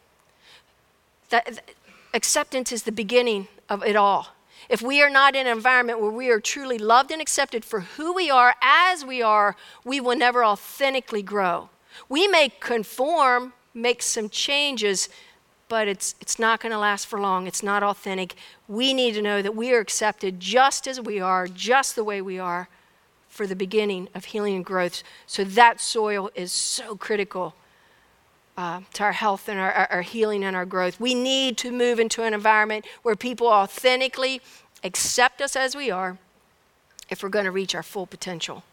that, 1.30 1.76
acceptance 2.14 2.72
is 2.72 2.84
the 2.84 2.92
beginning 2.92 3.48
of 3.70 3.84
it 3.84 3.96
all. 3.96 4.30
If 4.70 4.82
we 4.82 5.02
are 5.02 5.10
not 5.10 5.36
in 5.36 5.46
an 5.46 5.56
environment 5.56 6.00
where 6.00 6.12
we 6.12 6.30
are 6.30 6.40
truly 6.40 6.78
loved 6.78 7.12
and 7.12 7.22
accepted 7.22 7.64
for 7.64 7.82
who 7.82 8.14
we 8.14 8.32
are 8.32 8.56
as 8.62 9.06
we 9.06 9.22
are, 9.22 9.56
we 9.84 10.00
will 10.00 10.18
never 10.18 10.44
authentically 10.44 11.22
grow. 11.22 11.70
We 12.10 12.28
may 12.28 12.50
conform, 12.60 13.54
make 13.74 14.02
some 14.02 14.30
changes, 14.30 15.08
but 15.68 15.88
it's, 15.88 16.16
it's 16.20 16.40
not 16.40 16.62
going 16.62 16.72
to 16.72 16.80
last 16.80 17.06
for 17.06 17.20
long. 17.20 17.48
It's 17.48 17.64
not 17.64 17.84
authentic. 17.84 18.36
We 18.68 18.94
need 18.94 19.14
to 19.16 19.22
know 19.22 19.42
that 19.42 19.56
we 19.56 19.74
are 19.74 19.80
accepted 19.80 20.40
just 20.40 20.88
as 20.88 21.00
we 21.00 21.20
are, 21.20 21.48
just 21.48 21.96
the 21.96 22.04
way 22.04 22.22
we 22.22 22.40
are, 22.40 22.68
for 23.30 23.46
the 23.46 23.56
beginning 23.56 24.08
of 24.16 24.26
healing 24.26 24.56
and 24.56 24.66
growth. 24.66 25.04
So 25.28 25.44
that 25.44 25.82
soil 25.82 26.32
is 26.34 26.52
so 26.52 26.96
critical 26.96 27.56
uh, 28.58 28.82
to 28.94 29.04
our 29.04 29.12
health 29.12 29.50
and 29.50 29.60
our, 29.60 29.88
our 29.92 30.02
healing 30.02 30.44
and 30.44 30.56
our 30.56 30.66
growth. 30.66 31.00
We 31.00 31.14
need 31.14 31.58
to 31.60 31.72
move 31.72 32.00
into 32.00 32.24
an 32.24 32.34
environment 32.34 32.86
where 33.04 33.16
people 33.16 33.48
authentically 33.48 34.42
accept 34.84 35.42
us 35.42 35.56
as 35.56 35.76
we 35.76 35.92
are 35.92 36.18
if 37.10 37.22
we're 37.22 37.30
going 37.30 37.46
to 37.46 37.52
reach 37.52 37.76
our 37.76 37.84
full 37.84 38.08
potential. 38.08 38.64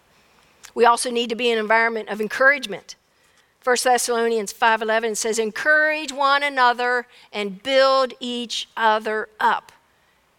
We 0.74 0.84
also 0.84 1.10
need 1.10 1.28
to 1.30 1.34
be 1.34 1.50
in 1.50 1.58
an 1.58 1.64
environment 1.64 2.08
of 2.08 2.20
encouragement. 2.20 2.96
1 3.62 3.76
Thessalonians 3.84 4.52
5:11 4.52 5.16
says 5.16 5.38
encourage 5.38 6.12
one 6.12 6.42
another 6.42 7.06
and 7.32 7.62
build 7.62 8.14
each 8.18 8.68
other 8.76 9.28
up. 9.38 9.72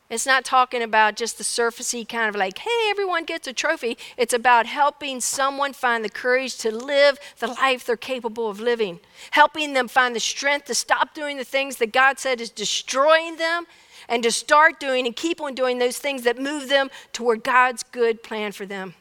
It's 0.09 0.25
not 0.25 0.45
talking 0.45 0.83
about 0.83 1.15
just 1.15 1.37
the 1.37 1.43
surfacey 1.43 2.07
kind 2.07 2.29
of 2.29 2.35
like, 2.35 2.59
hey, 2.59 2.89
everyone 2.89 3.23
gets 3.23 3.47
a 3.47 3.53
trophy. 3.53 3.97
It's 4.17 4.33
about 4.33 4.65
helping 4.65 5.21
someone 5.21 5.73
find 5.73 6.03
the 6.03 6.09
courage 6.09 6.57
to 6.57 6.71
live 6.71 7.17
the 7.39 7.47
life 7.47 7.85
they're 7.85 7.97
capable 7.97 8.49
of 8.49 8.59
living, 8.59 8.99
helping 9.31 9.73
them 9.73 9.87
find 9.87 10.15
the 10.15 10.19
strength 10.19 10.65
to 10.65 10.75
stop 10.75 11.13
doing 11.13 11.37
the 11.37 11.43
things 11.43 11.77
that 11.77 11.93
God 11.93 12.19
said 12.19 12.41
is 12.41 12.49
destroying 12.49 13.37
them 13.37 13.65
and 14.09 14.21
to 14.23 14.31
start 14.31 14.79
doing 14.79 15.05
and 15.05 15.15
keep 15.15 15.41
on 15.41 15.55
doing 15.55 15.79
those 15.79 15.97
things 15.97 16.23
that 16.23 16.37
move 16.37 16.69
them 16.69 16.89
toward 17.13 17.43
God's 17.43 17.83
good 17.83 18.21
plan 18.21 18.51
for 18.51 18.65
them. 18.65 18.95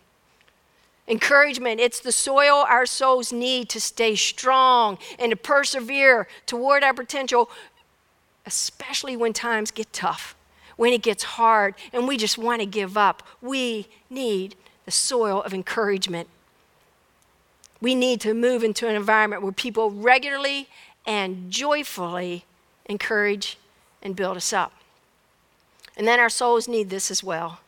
Encouragement, 1.09 1.81
it's 1.81 1.99
the 1.99 2.13
soil 2.13 2.65
our 2.69 2.87
souls 2.87 3.33
need 3.33 3.69
to 3.71 3.81
stay 3.81 4.15
strong 4.15 4.99
and 5.19 5.31
to 5.31 5.37
persevere 5.37 6.29
toward 6.47 6.85
our 6.85 6.95
potential 6.95 7.51
especially 8.47 9.17
when 9.17 9.33
times 9.33 9.71
get 9.71 9.93
tough, 9.93 10.35
when 10.77 10.93
it 10.93 11.03
gets 11.03 11.23
hard, 11.23 11.75
and 11.93 12.09
we 12.09 12.17
just 12.17 12.39
want 12.39 12.61
to 12.61 12.67
give 12.67 12.97
up. 12.97 13.23
We 13.41 13.89
need 14.11 14.55
the 14.85 14.91
soil 14.91 15.43
of 15.43 15.55
encouragement. 15.55 16.29
We 17.81 17.95
need 17.95 18.21
to 18.23 18.35
move 18.35 18.63
into 18.63 18.89
an 18.89 18.95
environment 18.95 19.43
where 19.43 19.53
people 19.53 19.91
regularly 19.91 20.69
and 21.05 21.51
joyfully 21.51 22.45
encourage 22.87 23.59
and 24.03 24.15
build 24.15 24.37
us 24.37 24.53
up. 24.53 24.73
And 25.97 26.07
then 26.07 26.21
our 26.21 26.29
souls 26.29 26.69
need 26.69 26.91
this 26.91 27.11
as 27.11 27.23
well. 27.23 27.61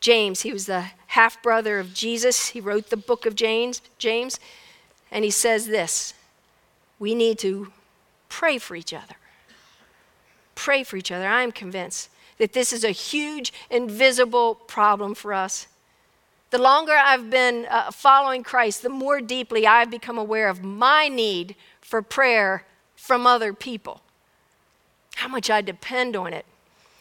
James, 0.00 0.40
he 0.40 0.52
was 0.52 0.66
the 0.66 0.86
half 1.08 1.40
brother 1.42 1.78
of 1.78 1.94
Jesus. 1.94 2.48
He 2.48 2.60
wrote 2.60 2.90
the 2.90 2.96
book 2.96 3.24
of 3.24 3.36
James, 3.36 3.80
James, 3.98 4.40
and 5.10 5.24
he 5.24 5.30
says 5.30 5.66
this 5.66 6.14
we 6.98 7.14
need 7.14 7.38
to 7.40 7.72
pray 8.28 8.58
for 8.58 8.76
each 8.76 8.94
other. 8.94 9.16
Pray 10.54 10.84
for 10.84 10.96
each 10.96 11.10
other. 11.10 11.26
I 11.26 11.42
am 11.42 11.50
convinced 11.50 12.08
that 12.42 12.54
this 12.54 12.72
is 12.72 12.82
a 12.82 12.90
huge, 12.90 13.52
invisible 13.70 14.56
problem 14.56 15.14
for 15.14 15.32
us. 15.32 15.68
The 16.50 16.58
longer 16.58 16.92
I've 16.92 17.30
been 17.30 17.68
uh, 17.70 17.92
following 17.92 18.42
Christ, 18.42 18.82
the 18.82 18.88
more 18.88 19.20
deeply 19.20 19.64
I've 19.64 19.92
become 19.92 20.18
aware 20.18 20.48
of 20.48 20.64
my 20.64 21.06
need 21.06 21.54
for 21.80 22.02
prayer 22.02 22.64
from 22.96 23.28
other 23.28 23.54
people. 23.54 24.00
How 25.14 25.28
much 25.28 25.50
I 25.50 25.60
depend 25.60 26.16
on 26.16 26.32
it. 26.32 26.44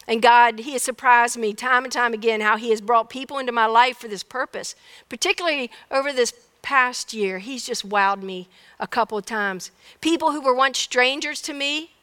And 0.07 0.21
God, 0.21 0.59
He 0.59 0.73
has 0.73 0.83
surprised 0.83 1.37
me 1.37 1.55
time 1.55 1.85
and 1.85 1.91
time 1.91 2.13
again 2.13 2.41
how 2.41 2.55
He 2.55 2.69
has 2.69 2.79
brought 2.79 3.09
people 3.09 3.39
into 3.39 3.51
my 3.51 3.65
life 3.65 3.97
for 3.97 4.07
this 4.07 4.21
purpose. 4.21 4.75
Particularly 5.09 5.71
over 5.89 6.13
this 6.13 6.35
past 6.61 7.15
year, 7.15 7.39
He's 7.39 7.65
just 7.65 7.89
wowed 7.89 8.21
me 8.21 8.47
a 8.79 8.85
couple 8.85 9.17
of 9.17 9.25
times. 9.25 9.71
People 10.01 10.33
who 10.33 10.41
were 10.41 10.53
once 10.53 10.77
strangers 10.77 11.41
to 11.41 11.53
me, 11.53 11.93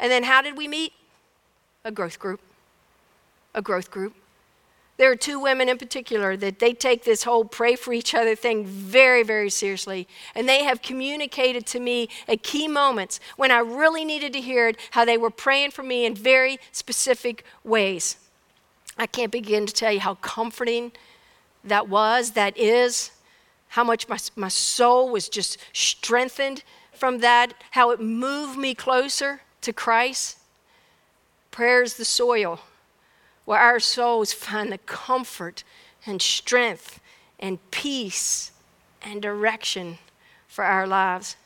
and 0.00 0.10
then 0.10 0.22
how 0.22 0.40
did 0.40 0.56
we 0.56 0.66
meet? 0.66 0.94
A 1.84 1.90
growth 1.90 2.18
group. 2.18 2.40
A 3.56 3.62
growth 3.62 3.90
group. 3.90 4.14
There 4.98 5.10
are 5.10 5.16
two 5.16 5.38
women 5.38 5.68
in 5.68 5.76
particular 5.76 6.36
that 6.38 6.58
they 6.58 6.72
take 6.72 7.04
this 7.04 7.24
whole 7.24 7.44
pray 7.44 7.76
for 7.76 7.92
each 7.92 8.14
other 8.14 8.34
thing 8.34 8.64
very, 8.64 9.22
very 9.22 9.50
seriously. 9.50 10.08
And 10.34 10.48
they 10.48 10.64
have 10.64 10.80
communicated 10.80 11.66
to 11.66 11.80
me 11.80 12.08
at 12.26 12.42
key 12.42 12.66
moments 12.66 13.20
when 13.36 13.50
I 13.50 13.58
really 13.58 14.04
needed 14.04 14.32
to 14.32 14.40
hear 14.40 14.68
it, 14.68 14.78
how 14.92 15.04
they 15.04 15.18
were 15.18 15.30
praying 15.30 15.72
for 15.72 15.82
me 15.82 16.06
in 16.06 16.14
very 16.14 16.58
specific 16.72 17.44
ways. 17.62 18.16
I 18.96 19.06
can't 19.06 19.32
begin 19.32 19.66
to 19.66 19.72
tell 19.72 19.92
you 19.92 20.00
how 20.00 20.14
comforting 20.14 20.92
that 21.62 21.88
was, 21.88 22.30
that 22.30 22.56
is, 22.56 23.10
how 23.68 23.84
much 23.84 24.08
my, 24.08 24.18
my 24.34 24.48
soul 24.48 25.10
was 25.10 25.28
just 25.28 25.58
strengthened 25.74 26.62
from 26.92 27.18
that, 27.18 27.52
how 27.72 27.90
it 27.90 28.00
moved 28.00 28.58
me 28.58 28.74
closer 28.74 29.42
to 29.60 29.74
Christ. 29.74 30.38
Prayer 31.50 31.82
is 31.82 31.98
the 31.98 32.04
soil 32.06 32.60
where 33.46 33.58
our 33.58 33.80
souls 33.80 34.34
find 34.34 34.70
the 34.70 34.78
comfort 34.78 35.64
and 36.04 36.20
strength 36.20 37.00
and 37.40 37.58
peace 37.70 38.52
and 39.02 39.22
direction 39.22 39.98
for 40.46 40.64
our 40.64 40.86
lives. 40.86 41.36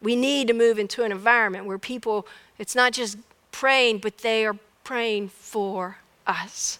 We 0.00 0.14
need 0.14 0.46
to 0.48 0.54
move 0.54 0.78
into 0.78 1.02
an 1.02 1.10
environment 1.10 1.64
where 1.64 1.78
people, 1.78 2.26
it's 2.58 2.76
not 2.76 2.92
just 2.92 3.18
praying, 3.50 3.98
but 3.98 4.18
they 4.18 4.46
are 4.46 4.56
praying 4.84 5.30
for 5.30 5.98
us. 6.26 6.78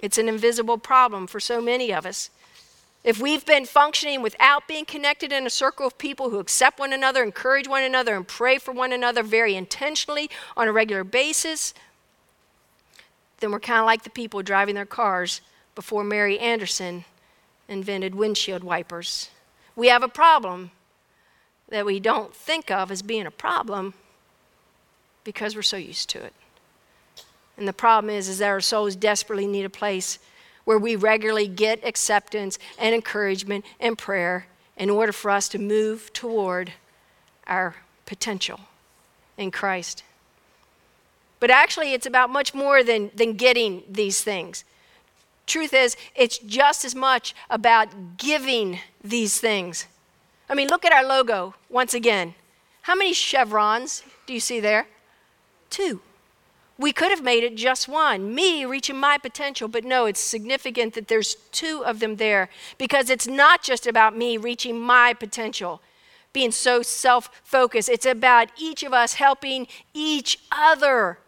It's 0.00 0.16
an 0.16 0.28
invisible 0.28 0.78
problem 0.78 1.26
for 1.26 1.40
so 1.40 1.60
many 1.60 1.92
of 1.92 2.06
us. 2.06 2.30
If 3.04 3.20
we've 3.20 3.44
been 3.44 3.64
functioning 3.66 4.22
without 4.22 4.66
being 4.66 4.84
connected 4.84 5.32
in 5.32 5.46
a 5.46 5.50
circle 5.50 5.86
of 5.86 5.98
people 5.98 6.30
who 6.30 6.38
accept 6.38 6.78
one 6.78 6.92
another, 6.92 7.22
encourage 7.22 7.68
one 7.68 7.82
another, 7.82 8.16
and 8.16 8.26
pray 8.26 8.58
for 8.58 8.72
one 8.72 8.92
another 8.92 9.22
very 9.22 9.54
intentionally 9.54 10.30
on 10.56 10.68
a 10.68 10.72
regular 10.72 11.04
basis, 11.04 11.74
then 13.40 13.50
we're 13.50 13.60
kind 13.60 13.80
of 13.80 13.86
like 13.86 14.02
the 14.02 14.10
people 14.10 14.42
driving 14.42 14.74
their 14.74 14.86
cars 14.86 15.40
before 15.74 16.04
Mary 16.04 16.38
Anderson 16.38 17.04
invented 17.68 18.14
windshield 18.14 18.64
wipers. 18.64 19.30
We 19.76 19.88
have 19.88 20.02
a 20.02 20.08
problem 20.08 20.70
that 21.68 21.86
we 21.86 22.00
don't 22.00 22.34
think 22.34 22.70
of 22.70 22.90
as 22.90 23.02
being 23.02 23.26
a 23.26 23.30
problem 23.30 23.94
because 25.22 25.54
we're 25.54 25.62
so 25.62 25.76
used 25.76 26.08
to 26.10 26.22
it. 26.22 26.32
And 27.56 27.68
the 27.68 27.72
problem 27.72 28.10
is, 28.10 28.28
is 28.28 28.38
that 28.38 28.48
our 28.48 28.60
souls 28.60 28.96
desperately 28.96 29.46
need 29.46 29.64
a 29.64 29.70
place 29.70 30.18
where 30.64 30.78
we 30.78 30.96
regularly 30.96 31.48
get 31.48 31.84
acceptance 31.84 32.58
and 32.78 32.94
encouragement 32.94 33.64
and 33.80 33.98
prayer 33.98 34.46
in 34.76 34.90
order 34.90 35.12
for 35.12 35.30
us 35.30 35.48
to 35.50 35.58
move 35.58 36.12
toward 36.12 36.72
our 37.46 37.76
potential 38.06 38.60
in 39.36 39.50
Christ. 39.50 40.02
But 41.40 41.50
actually, 41.50 41.92
it's 41.92 42.06
about 42.06 42.30
much 42.30 42.54
more 42.54 42.82
than, 42.82 43.10
than 43.14 43.34
getting 43.34 43.82
these 43.88 44.22
things. 44.22 44.64
Truth 45.46 45.72
is, 45.72 45.96
it's 46.14 46.38
just 46.38 46.84
as 46.84 46.94
much 46.94 47.34
about 47.48 48.18
giving 48.18 48.80
these 49.02 49.40
things. 49.40 49.86
I 50.50 50.54
mean, 50.54 50.68
look 50.68 50.84
at 50.84 50.92
our 50.92 51.04
logo 51.04 51.54
once 51.70 51.94
again. 51.94 52.34
How 52.82 52.94
many 52.94 53.12
chevrons 53.12 54.02
do 54.26 54.32
you 54.32 54.40
see 54.40 54.60
there? 54.60 54.86
Two. 55.70 56.00
We 56.78 56.92
could 56.92 57.10
have 57.10 57.22
made 57.22 57.42
it 57.42 57.56
just 57.56 57.88
one, 57.88 58.34
me 58.34 58.64
reaching 58.64 58.98
my 58.98 59.18
potential, 59.18 59.66
but 59.68 59.84
no, 59.84 60.06
it's 60.06 60.20
significant 60.20 60.94
that 60.94 61.08
there's 61.08 61.34
two 61.50 61.82
of 61.84 61.98
them 61.98 62.16
there 62.16 62.50
because 62.78 63.10
it's 63.10 63.26
not 63.26 63.62
just 63.62 63.86
about 63.86 64.16
me 64.16 64.36
reaching 64.36 64.80
my 64.80 65.12
potential, 65.12 65.82
being 66.32 66.52
so 66.52 66.82
self 66.82 67.30
focused. 67.42 67.88
It's 67.88 68.06
about 68.06 68.50
each 68.56 68.84
of 68.84 68.92
us 68.92 69.14
helping 69.14 69.66
each 69.92 70.38
other 70.52 71.18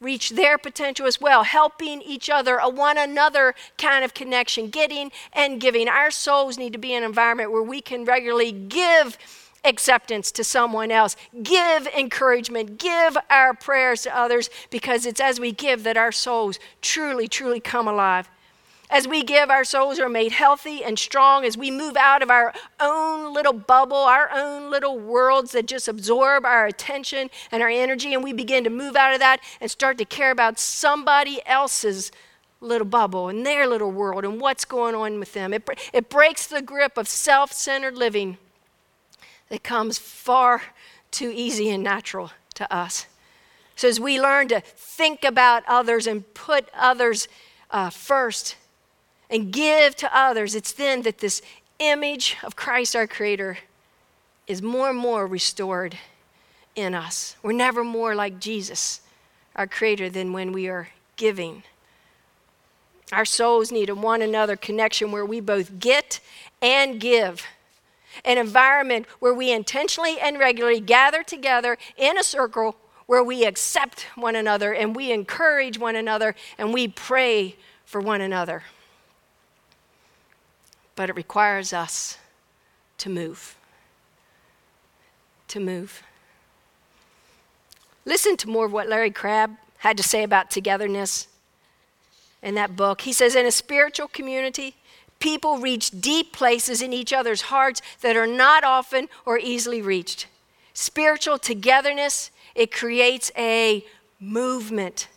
reach 0.00 0.30
their 0.30 0.58
potential 0.58 1.06
as 1.06 1.20
well, 1.20 1.44
helping 1.44 2.02
each 2.02 2.28
other, 2.28 2.58
a 2.58 2.68
one 2.68 2.98
another 2.98 3.54
kind 3.78 4.04
of 4.04 4.14
connection, 4.14 4.68
getting 4.68 5.10
and 5.32 5.60
giving. 5.60 5.88
Our 5.88 6.10
souls 6.10 6.58
need 6.58 6.72
to 6.72 6.78
be 6.78 6.92
in 6.92 7.02
an 7.02 7.08
environment 7.08 7.52
where 7.52 7.62
we 7.62 7.80
can 7.80 8.04
regularly 8.04 8.52
give 8.52 9.16
acceptance 9.64 10.30
to 10.32 10.44
someone 10.44 10.90
else, 10.90 11.16
give 11.42 11.86
encouragement, 11.88 12.78
give 12.78 13.16
our 13.30 13.52
prayers 13.52 14.02
to 14.02 14.16
others, 14.16 14.48
because 14.70 15.06
it's 15.06 15.20
as 15.20 15.40
we 15.40 15.50
give 15.50 15.82
that 15.82 15.96
our 15.96 16.12
souls 16.12 16.58
truly, 16.80 17.26
truly 17.26 17.58
come 17.58 17.88
alive. 17.88 18.28
As 18.88 19.08
we 19.08 19.24
give, 19.24 19.50
our 19.50 19.64
souls 19.64 19.98
are 19.98 20.08
made 20.08 20.32
healthy 20.32 20.84
and 20.84 20.98
strong. 20.98 21.44
As 21.44 21.56
we 21.56 21.70
move 21.70 21.96
out 21.96 22.22
of 22.22 22.30
our 22.30 22.54
own 22.78 23.34
little 23.34 23.52
bubble, 23.52 23.96
our 23.96 24.30
own 24.32 24.70
little 24.70 24.98
worlds 24.98 25.52
that 25.52 25.66
just 25.66 25.88
absorb 25.88 26.44
our 26.44 26.66
attention 26.66 27.30
and 27.50 27.62
our 27.62 27.68
energy, 27.68 28.14
and 28.14 28.22
we 28.22 28.32
begin 28.32 28.62
to 28.64 28.70
move 28.70 28.94
out 28.94 29.12
of 29.12 29.18
that 29.18 29.40
and 29.60 29.70
start 29.70 29.98
to 29.98 30.04
care 30.04 30.30
about 30.30 30.58
somebody 30.58 31.40
else's 31.46 32.12
little 32.60 32.86
bubble 32.86 33.28
and 33.28 33.44
their 33.44 33.66
little 33.66 33.90
world 33.90 34.24
and 34.24 34.40
what's 34.40 34.64
going 34.64 34.94
on 34.94 35.18
with 35.18 35.32
them. 35.32 35.52
It, 35.52 35.68
it 35.92 36.08
breaks 36.08 36.46
the 36.46 36.62
grip 36.62 36.96
of 36.96 37.08
self 37.08 37.52
centered 37.52 37.96
living 37.96 38.38
that 39.48 39.62
comes 39.62 39.98
far 39.98 40.62
too 41.10 41.32
easy 41.34 41.70
and 41.70 41.82
natural 41.82 42.30
to 42.54 42.72
us. 42.72 43.06
So, 43.74 43.88
as 43.88 44.00
we 44.00 44.20
learn 44.20 44.48
to 44.48 44.60
think 44.60 45.24
about 45.24 45.62
others 45.68 46.06
and 46.06 46.32
put 46.34 46.68
others 46.74 47.28
uh, 47.70 47.90
first, 47.90 48.56
and 49.30 49.52
give 49.52 49.96
to 49.96 50.16
others, 50.16 50.54
it's 50.54 50.72
then 50.72 51.02
that 51.02 51.18
this 51.18 51.42
image 51.78 52.36
of 52.42 52.56
Christ 52.56 52.96
our 52.96 53.06
Creator 53.06 53.58
is 54.46 54.62
more 54.62 54.90
and 54.90 54.98
more 54.98 55.26
restored 55.26 55.98
in 56.74 56.94
us. 56.94 57.36
We're 57.42 57.52
never 57.52 57.82
more 57.82 58.14
like 58.14 58.38
Jesus, 58.38 59.00
our 59.54 59.66
Creator, 59.66 60.10
than 60.10 60.32
when 60.32 60.52
we 60.52 60.68
are 60.68 60.88
giving. 61.16 61.64
Our 63.12 63.24
souls 63.24 63.72
need 63.72 63.88
a 63.88 63.94
one 63.94 64.22
another 64.22 64.56
connection 64.56 65.10
where 65.10 65.24
we 65.24 65.40
both 65.40 65.78
get 65.78 66.20
and 66.60 67.00
give. 67.00 67.44
An 68.24 68.38
environment 68.38 69.06
where 69.18 69.34
we 69.34 69.52
intentionally 69.52 70.18
and 70.18 70.38
regularly 70.38 70.80
gather 70.80 71.22
together 71.22 71.76
in 71.96 72.16
a 72.16 72.24
circle 72.24 72.76
where 73.06 73.22
we 73.22 73.44
accept 73.44 74.06
one 74.16 74.34
another 74.34 74.72
and 74.72 74.96
we 74.96 75.12
encourage 75.12 75.78
one 75.78 75.94
another 75.94 76.34
and 76.58 76.72
we 76.72 76.88
pray 76.88 77.56
for 77.84 78.00
one 78.00 78.20
another 78.20 78.64
but 80.96 81.10
it 81.10 81.16
requires 81.16 81.72
us 81.72 82.18
to 82.98 83.08
move. 83.08 83.56
To 85.48 85.60
move. 85.60 86.02
Listen 88.04 88.36
to 88.38 88.48
more 88.48 88.66
of 88.66 88.72
what 88.72 88.88
Larry 88.88 89.10
Crabb 89.10 89.56
had 89.78 89.96
to 89.96 90.02
say 90.02 90.22
about 90.22 90.50
togetherness 90.50 91.28
in 92.42 92.54
that 92.54 92.76
book. 92.76 93.02
He 93.02 93.12
says, 93.12 93.34
In 93.34 93.46
a 93.46 93.52
spiritual 93.52 94.08
community, 94.08 94.74
people 95.18 95.58
reach 95.58 96.00
deep 96.00 96.32
places 96.32 96.80
in 96.80 96.92
each 96.92 97.12
other's 97.12 97.42
hearts 97.42 97.82
that 98.00 98.16
are 98.16 98.26
not 98.26 98.64
often 98.64 99.08
or 99.24 99.38
easily 99.38 99.82
reached. 99.82 100.26
Spiritual 100.72 101.38
togetherness, 101.38 102.30
it 102.54 102.72
creates 102.72 103.30
a 103.36 103.84
movement. 104.20 105.08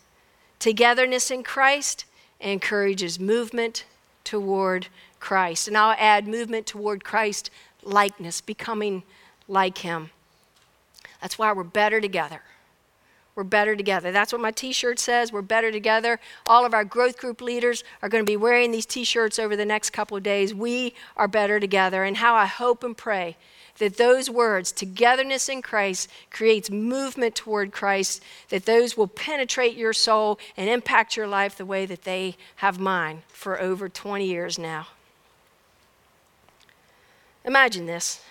Togetherness 0.58 1.30
in 1.30 1.42
Christ 1.42 2.04
encourages 2.40 3.20
movement 3.20 3.84
toward 4.24 4.88
Christ. 5.20 5.68
And 5.68 5.76
I'll 5.76 5.96
add 5.98 6.26
movement 6.26 6.66
toward 6.66 7.04
Christ 7.04 7.50
likeness, 7.82 8.40
becoming 8.40 9.02
like 9.46 9.78
him. 9.78 10.10
That's 11.20 11.38
why 11.38 11.52
we're 11.52 11.64
better 11.64 12.00
together. 12.00 12.42
We're 13.36 13.44
better 13.44 13.76
together. 13.76 14.10
That's 14.12 14.32
what 14.32 14.40
my 14.40 14.50
t 14.50 14.72
shirt 14.72 14.98
says. 14.98 15.32
We're 15.32 15.42
better 15.42 15.70
together. 15.70 16.18
All 16.46 16.66
of 16.66 16.74
our 16.74 16.84
growth 16.84 17.16
group 17.16 17.40
leaders 17.40 17.84
are 18.02 18.08
going 18.08 18.24
to 18.24 18.30
be 18.30 18.36
wearing 18.36 18.70
these 18.70 18.86
t 18.86 19.04
shirts 19.04 19.38
over 19.38 19.56
the 19.56 19.64
next 19.64 19.90
couple 19.90 20.16
of 20.16 20.22
days. 20.22 20.52
We 20.52 20.94
are 21.16 21.28
better 21.28 21.60
together. 21.60 22.04
And 22.04 22.16
how 22.16 22.34
I 22.34 22.46
hope 22.46 22.82
and 22.82 22.96
pray 22.96 23.36
that 23.78 23.96
those 23.96 24.28
words, 24.28 24.72
togetherness 24.72 25.48
in 25.48 25.62
Christ, 25.62 26.10
creates 26.30 26.70
movement 26.70 27.34
toward 27.34 27.72
Christ, 27.72 28.22
that 28.50 28.66
those 28.66 28.96
will 28.96 29.06
penetrate 29.06 29.76
your 29.76 29.92
soul 29.92 30.38
and 30.56 30.68
impact 30.68 31.16
your 31.16 31.26
life 31.26 31.56
the 31.56 31.64
way 31.64 31.86
that 31.86 32.02
they 32.02 32.36
have 32.56 32.78
mine 32.78 33.22
for 33.28 33.60
over 33.60 33.88
20 33.88 34.26
years 34.26 34.58
now. 34.58 34.88
Imagine 37.44 37.86
this. 37.86 38.22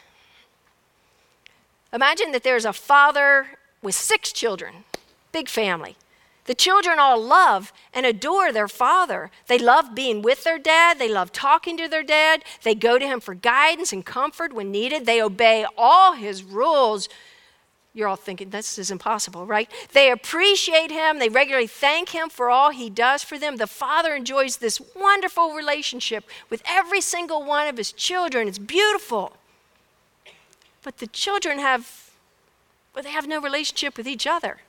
Imagine 1.92 2.32
that 2.32 2.44
there's 2.44 2.66
a 2.66 2.74
father 2.74 3.48
with 3.82 3.96
six 3.96 4.32
children, 4.32 4.84
big 5.32 5.50
family. 5.50 5.96
The 6.46 6.56
children 6.56 6.98
all 6.98 7.22
love 7.22 7.72
and 7.94 8.08
adore 8.08 8.52
their 8.52 8.68
father. 8.68 9.30
They 9.48 9.60
love 9.60 9.94
being 9.94 10.24
with 10.24 10.44
their 10.44 10.58
dad. 10.58 10.98
They 10.98 11.08
love 11.08 11.32
talking 11.32 11.78
to 11.78 11.88
their 11.88 12.02
dad. 12.02 12.44
They 12.64 12.74
go 12.74 12.98
to 12.98 13.06
him 13.06 13.20
for 13.20 13.36
guidance 13.36 13.94
and 13.94 14.04
comfort 14.04 14.52
when 14.52 14.72
needed. 14.72 15.06
They 15.06 15.22
obey 15.22 15.66
all 15.78 16.14
his 16.14 16.42
rules. 16.42 17.08
You're 17.94 18.08
all 18.08 18.16
thinking, 18.16 18.52
this 18.52 18.78
is 18.78 18.92
impossible, 18.92 19.46
right? 19.46 19.70
They 19.94 20.12
appreciate 20.12 20.92
him. 20.92 21.18
They 21.18 21.30
regularly 21.30 21.68
thank 21.68 22.10
him 22.10 22.30
for 22.30 22.50
all 22.50 22.70
he 22.70 22.90
does 22.90 23.24
for 23.24 23.40
them. 23.40 23.58
The 23.58 23.68
father 23.68 24.14
enjoys 24.16 24.58
this 24.58 24.80
wonderful 24.96 25.54
relationship 25.54 26.30
with 26.50 26.62
every 26.68 27.02
single 27.02 27.44
one 27.44 27.68
of 27.68 27.78
his 27.78 27.92
children. 27.92 28.48
It's 28.48 28.60
beautiful. 28.60 29.34
But 30.84 31.00
the 31.00 31.08
children 31.08 31.58
have, 31.60 32.12
well, 32.94 33.04
they 33.04 33.10
have 33.10 33.28
no 33.28 33.42
relationship 33.42 33.98
with 33.98 34.08
each 34.08 34.28
other. 34.28 34.60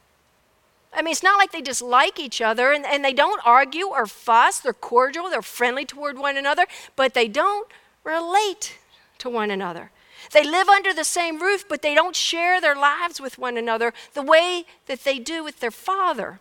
I 0.93 1.03
mean, 1.03 1.13
it's 1.13 1.23
not 1.23 1.39
like 1.39 1.53
they 1.53 1.61
dislike 1.61 2.19
each 2.19 2.41
other 2.41 2.73
and, 2.73 2.85
and 2.85 3.05
they 3.05 3.13
don't 3.13 3.41
argue 3.45 3.87
or 3.87 4.07
fuss. 4.07 4.59
They're 4.61 4.73
cordial, 4.73 5.31
they're 5.31 5.43
friendly 5.43 5.85
toward 5.85 6.19
one 6.19 6.37
another, 6.37 6.67
but 6.97 7.15
they 7.15 7.29
don't 7.29 7.71
relate 8.03 8.79
to 9.19 9.29
one 9.29 9.51
another. 9.51 9.91
They 10.33 10.45
live 10.45 10.69
under 10.69 10.93
the 10.93 11.05
same 11.05 11.41
roof, 11.41 11.65
but 11.69 11.83
they 11.83 11.95
don't 11.95 12.17
share 12.17 12.61
their 12.61 12.77
lives 12.77 13.21
with 13.21 13.39
one 13.39 13.57
another 13.57 13.93
the 14.15 14.23
way 14.23 14.65
that 14.87 15.05
they 15.05 15.19
do 15.19 15.43
with 15.43 15.61
their 15.61 15.71
father. 15.71 16.41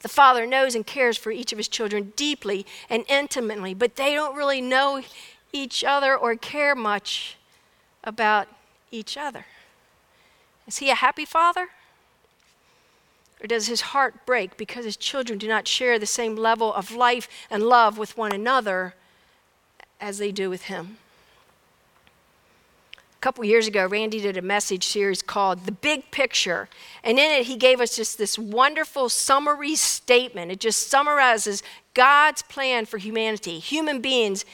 The 0.00 0.08
father 0.08 0.46
knows 0.46 0.74
and 0.74 0.86
cares 0.86 1.16
for 1.16 1.32
each 1.32 1.52
of 1.52 1.58
his 1.58 1.68
children 1.68 2.12
deeply 2.14 2.66
and 2.88 3.04
intimately, 3.08 3.74
but 3.74 3.96
they 3.96 4.14
don't 4.14 4.36
really 4.36 4.60
know 4.60 5.02
each 5.52 5.82
other 5.82 6.16
or 6.16 6.36
care 6.36 6.74
much 6.74 7.36
about 8.04 8.48
each 8.90 9.16
other. 9.16 9.46
Is 10.66 10.78
he 10.78 10.90
a 10.90 10.94
happy 10.94 11.24
father? 11.24 11.68
Or 13.42 13.46
does 13.46 13.66
his 13.66 13.80
heart 13.80 14.26
break 14.26 14.56
because 14.56 14.84
his 14.84 14.96
children 14.96 15.38
do 15.38 15.48
not 15.48 15.66
share 15.66 15.98
the 15.98 16.06
same 16.06 16.36
level 16.36 16.72
of 16.72 16.90
life 16.90 17.28
and 17.50 17.62
love 17.62 17.98
with 17.98 18.16
one 18.16 18.32
another 18.32 18.94
as 20.00 20.18
they 20.18 20.32
do 20.32 20.50
with 20.50 20.64
him? 20.64 20.98
A 23.18 23.20
couple 23.20 23.44
years 23.44 23.66
ago, 23.66 23.84
Randy 23.84 24.20
did 24.20 24.36
a 24.36 24.42
message 24.42 24.86
series 24.86 25.22
called 25.22 25.66
The 25.66 25.72
Big 25.72 26.12
Picture. 26.12 26.68
And 27.02 27.18
in 27.18 27.32
it, 27.32 27.46
he 27.46 27.56
gave 27.56 27.80
us 27.80 27.96
just 27.96 28.16
this 28.16 28.38
wonderful 28.38 29.08
summary 29.08 29.74
statement. 29.74 30.52
It 30.52 30.60
just 30.60 30.88
summarizes 30.88 31.64
God's 31.94 32.42
plan 32.42 32.86
for 32.86 32.98
humanity, 32.98 33.58
human 33.58 34.00
beings 34.00 34.44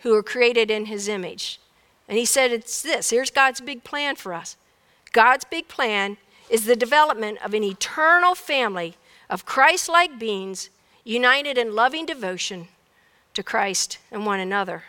who 0.00 0.14
are 0.14 0.22
created 0.22 0.70
in 0.70 0.86
his 0.86 1.06
image. 1.06 1.60
And 2.08 2.16
he 2.16 2.24
said, 2.24 2.50
It's 2.50 2.80
this 2.80 3.10
here's 3.10 3.30
God's 3.30 3.60
big 3.60 3.84
plan 3.84 4.16
for 4.16 4.32
us. 4.32 4.56
God's 5.12 5.44
big 5.44 5.68
plan 5.68 6.16
is 6.48 6.64
the 6.64 6.76
development 6.76 7.38
of 7.44 7.52
an 7.52 7.62
eternal 7.62 8.34
family 8.34 8.96
of 9.28 9.44
Christ 9.44 9.86
like 9.86 10.18
beings 10.18 10.70
united 11.04 11.58
in 11.58 11.74
loving 11.74 12.06
devotion 12.06 12.68
to 13.34 13.42
Christ 13.42 13.98
and 14.10 14.24
one 14.24 14.40
another. 14.40 14.84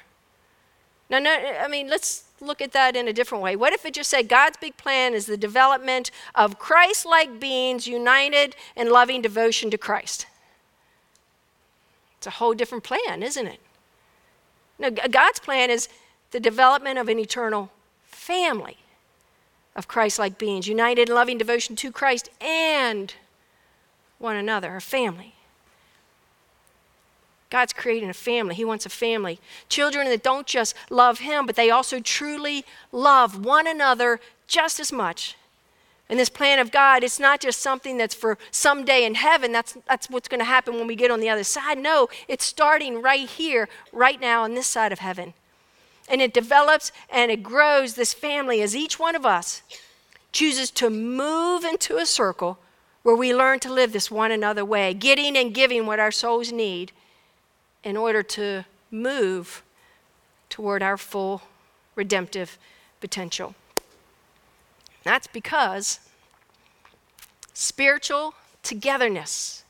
Now, 1.10 1.20
no, 1.20 1.32
I 1.34 1.68
mean, 1.68 1.90
let's 1.90 2.25
look 2.42 2.62
at 2.62 2.74
that 2.74 2.96
in 2.96 3.08
a 3.08 3.14
different 3.14 3.44
way. 3.44 3.56
What 3.56 3.74
if 3.74 3.86
it 3.86 3.94
just 3.94 4.10
said 4.10 4.28
God's 4.28 4.58
big 4.58 4.78
plan 4.78 5.14
is 5.14 5.26
the 5.26 5.38
development 5.38 6.12
of 6.34 6.60
Christ 6.60 7.06
like 7.06 7.40
beings 7.40 7.88
united 7.88 8.56
in 8.76 8.90
loving 8.90 9.22
devotion 9.22 9.70
to 9.72 9.78
Christ? 9.78 10.28
It's 12.18 12.28
a 12.28 12.32
whole 12.32 12.54
different 12.54 12.84
plan, 12.84 13.24
isn't 13.24 13.48
it? 13.48 13.60
No, 14.80 14.90
God's 14.92 15.40
plan 15.40 15.70
is 15.70 15.88
the 16.32 16.40
development 16.40 17.00
of 17.00 17.08
an 17.08 17.20
eternal 17.20 17.72
family 18.04 18.78
of 19.76 19.88
Christ 19.88 20.20
like 20.20 20.38
beings, 20.38 20.68
united 20.68 21.10
in 21.10 21.16
loving 21.16 21.38
devotion 21.38 21.76
to 21.78 21.92
Christ 21.92 22.30
and 22.42 23.14
one 24.18 24.36
another, 24.36 24.76
a 24.76 24.82
family. 24.82 25.35
God's 27.50 27.74
creating 27.74 28.10
a 28.10 28.14
family. 28.14 28.56
He 28.56 28.66
wants 28.66 28.86
a 28.86 28.90
family. 28.90 29.40
Children 29.70 30.10
that 30.10 30.24
don't 30.24 30.48
just 30.48 30.76
love 30.90 31.20
Him, 31.20 31.46
but 31.46 31.56
they 31.56 31.70
also 31.70 32.00
truly 32.00 32.66
love 32.92 33.46
one 33.46 33.68
another 33.68 34.20
just 34.48 34.80
as 34.80 34.92
much. 34.92 35.36
And 36.08 36.20
this 36.20 36.30
plan 36.30 36.60
of 36.60 36.72
God, 36.72 37.04
it's 37.04 37.20
not 37.20 37.40
just 37.40 37.60
something 37.60 37.98
that's 37.98 38.14
for 38.14 38.38
someday 38.52 39.06
in 39.06 39.16
heaven. 39.16 39.52
That's, 39.52 39.76
that's 39.88 40.10
what's 40.10 40.28
going 40.28 40.40
to 40.40 40.46
happen 40.46 40.76
when 40.76 40.86
we 40.86 40.96
get 40.96 41.10
on 41.10 41.20
the 41.20 41.30
other 41.30 41.44
side. 41.44 41.80
No, 41.80 42.10
it's 42.28 42.46
starting 42.46 43.02
right 43.02 43.28
here, 43.28 43.68
right 43.92 44.22
now, 44.22 44.44
on 44.44 44.54
this 44.54 44.68
side 44.68 44.92
of 44.92 45.00
heaven. 45.00 45.34
And 46.08 46.22
it 46.22 46.34
develops 46.34 46.92
and 47.10 47.32
it 47.32 47.42
grows 47.42 47.96
this 47.96 48.14
family 48.14 48.62
as 48.62 48.76
each 48.76 49.00
one 49.00 49.16
of 49.16 49.26
us 49.26 49.64
chooses 50.32 50.70
to 50.70 50.92
move 50.92 51.64
into 51.64 51.98
a 51.98 52.06
circle 52.06 52.60
where 53.02 53.16
we 53.16 53.34
learn 53.34 53.60
to 53.62 53.74
live 53.74 53.92
this 53.92 54.12
one 54.12 54.32
another 54.32 54.66
way, 54.66 54.94
getting 54.94 55.36
and 55.36 55.54
giving 55.54 55.88
what 55.88 56.00
our 56.00 56.12
souls 56.12 56.52
need 56.52 56.92
in 57.86 57.96
order 57.96 58.22
to 58.22 58.66
move 58.92 59.64
toward 60.50 60.84
our 60.84 60.98
full 60.98 61.44
redemptive 61.96 62.58
potential. 63.00 63.56
That's 65.04 65.28
because 65.28 66.00
spiritual 67.54 68.34
togetherness 68.62 69.64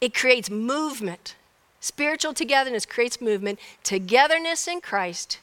it 0.00 0.14
creates 0.14 0.50
movement. 0.50 1.36
Spiritual 1.80 2.34
togetherness 2.34 2.84
creates 2.84 3.20
movement. 3.20 3.58
Togetherness 3.82 4.68
in 4.68 4.80
Christ 4.80 5.38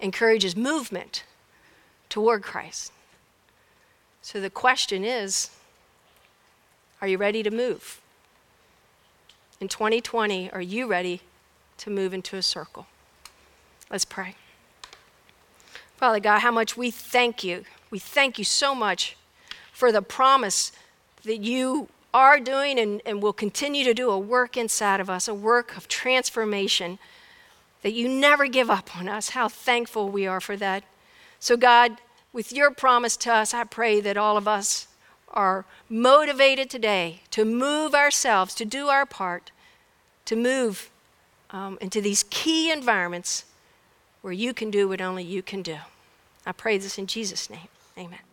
encourages 0.00 0.56
movement 0.56 1.24
toward 2.08 2.42
Christ. 2.42 2.92
So 4.22 4.40
the 4.40 4.50
question 4.50 5.04
is 5.04 5.50
are 7.00 7.08
you 7.08 7.18
ready 7.18 7.42
to 7.42 7.50
move? 7.50 8.00
In 9.60 9.68
2020, 9.68 10.50
are 10.50 10.60
you 10.60 10.86
ready 10.86 11.22
to 11.78 11.90
move 11.90 12.12
into 12.12 12.36
a 12.36 12.42
circle? 12.42 12.86
Let's 13.90 14.04
pray. 14.04 14.34
Father 15.96 16.20
God, 16.20 16.40
how 16.40 16.50
much 16.50 16.76
we 16.76 16.90
thank 16.90 17.42
you. 17.42 17.64
We 17.90 17.98
thank 17.98 18.38
you 18.38 18.44
so 18.44 18.74
much 18.74 19.16
for 19.72 19.90
the 19.90 20.02
promise 20.02 20.72
that 21.24 21.38
you 21.38 21.88
are 22.12 22.38
doing 22.38 22.78
and, 22.78 23.00
and 23.06 23.22
will 23.22 23.32
continue 23.32 23.84
to 23.84 23.94
do 23.94 24.10
a 24.10 24.18
work 24.18 24.56
inside 24.56 25.00
of 25.00 25.08
us, 25.08 25.26
a 25.26 25.34
work 25.34 25.76
of 25.76 25.88
transformation 25.88 26.98
that 27.82 27.92
you 27.92 28.08
never 28.08 28.46
give 28.46 28.68
up 28.68 28.94
on 28.96 29.08
us. 29.08 29.30
How 29.30 29.48
thankful 29.48 30.10
we 30.10 30.26
are 30.26 30.40
for 30.40 30.56
that. 30.56 30.84
So, 31.40 31.56
God, 31.56 31.98
with 32.32 32.52
your 32.52 32.70
promise 32.70 33.16
to 33.18 33.32
us, 33.32 33.54
I 33.54 33.64
pray 33.64 34.00
that 34.00 34.16
all 34.16 34.36
of 34.36 34.46
us 34.48 34.88
are 35.28 35.64
motivated 35.88 36.70
today 36.70 37.20
to 37.30 37.44
move 37.44 37.94
ourselves, 37.94 38.54
to 38.54 38.64
do 38.64 38.88
our 38.88 39.06
part, 39.06 39.50
to 40.24 40.36
move 40.36 40.90
um, 41.50 41.78
into 41.80 42.00
these 42.00 42.24
key 42.30 42.70
environments 42.70 43.44
where 44.22 44.32
you 44.32 44.52
can 44.52 44.70
do 44.70 44.88
what 44.88 45.00
only 45.00 45.24
you 45.24 45.42
can 45.42 45.62
do. 45.62 45.76
I 46.44 46.52
pray 46.52 46.78
this 46.78 46.98
in 46.98 47.06
Jesus' 47.06 47.50
name. 47.50 47.68
Amen. 47.98 48.25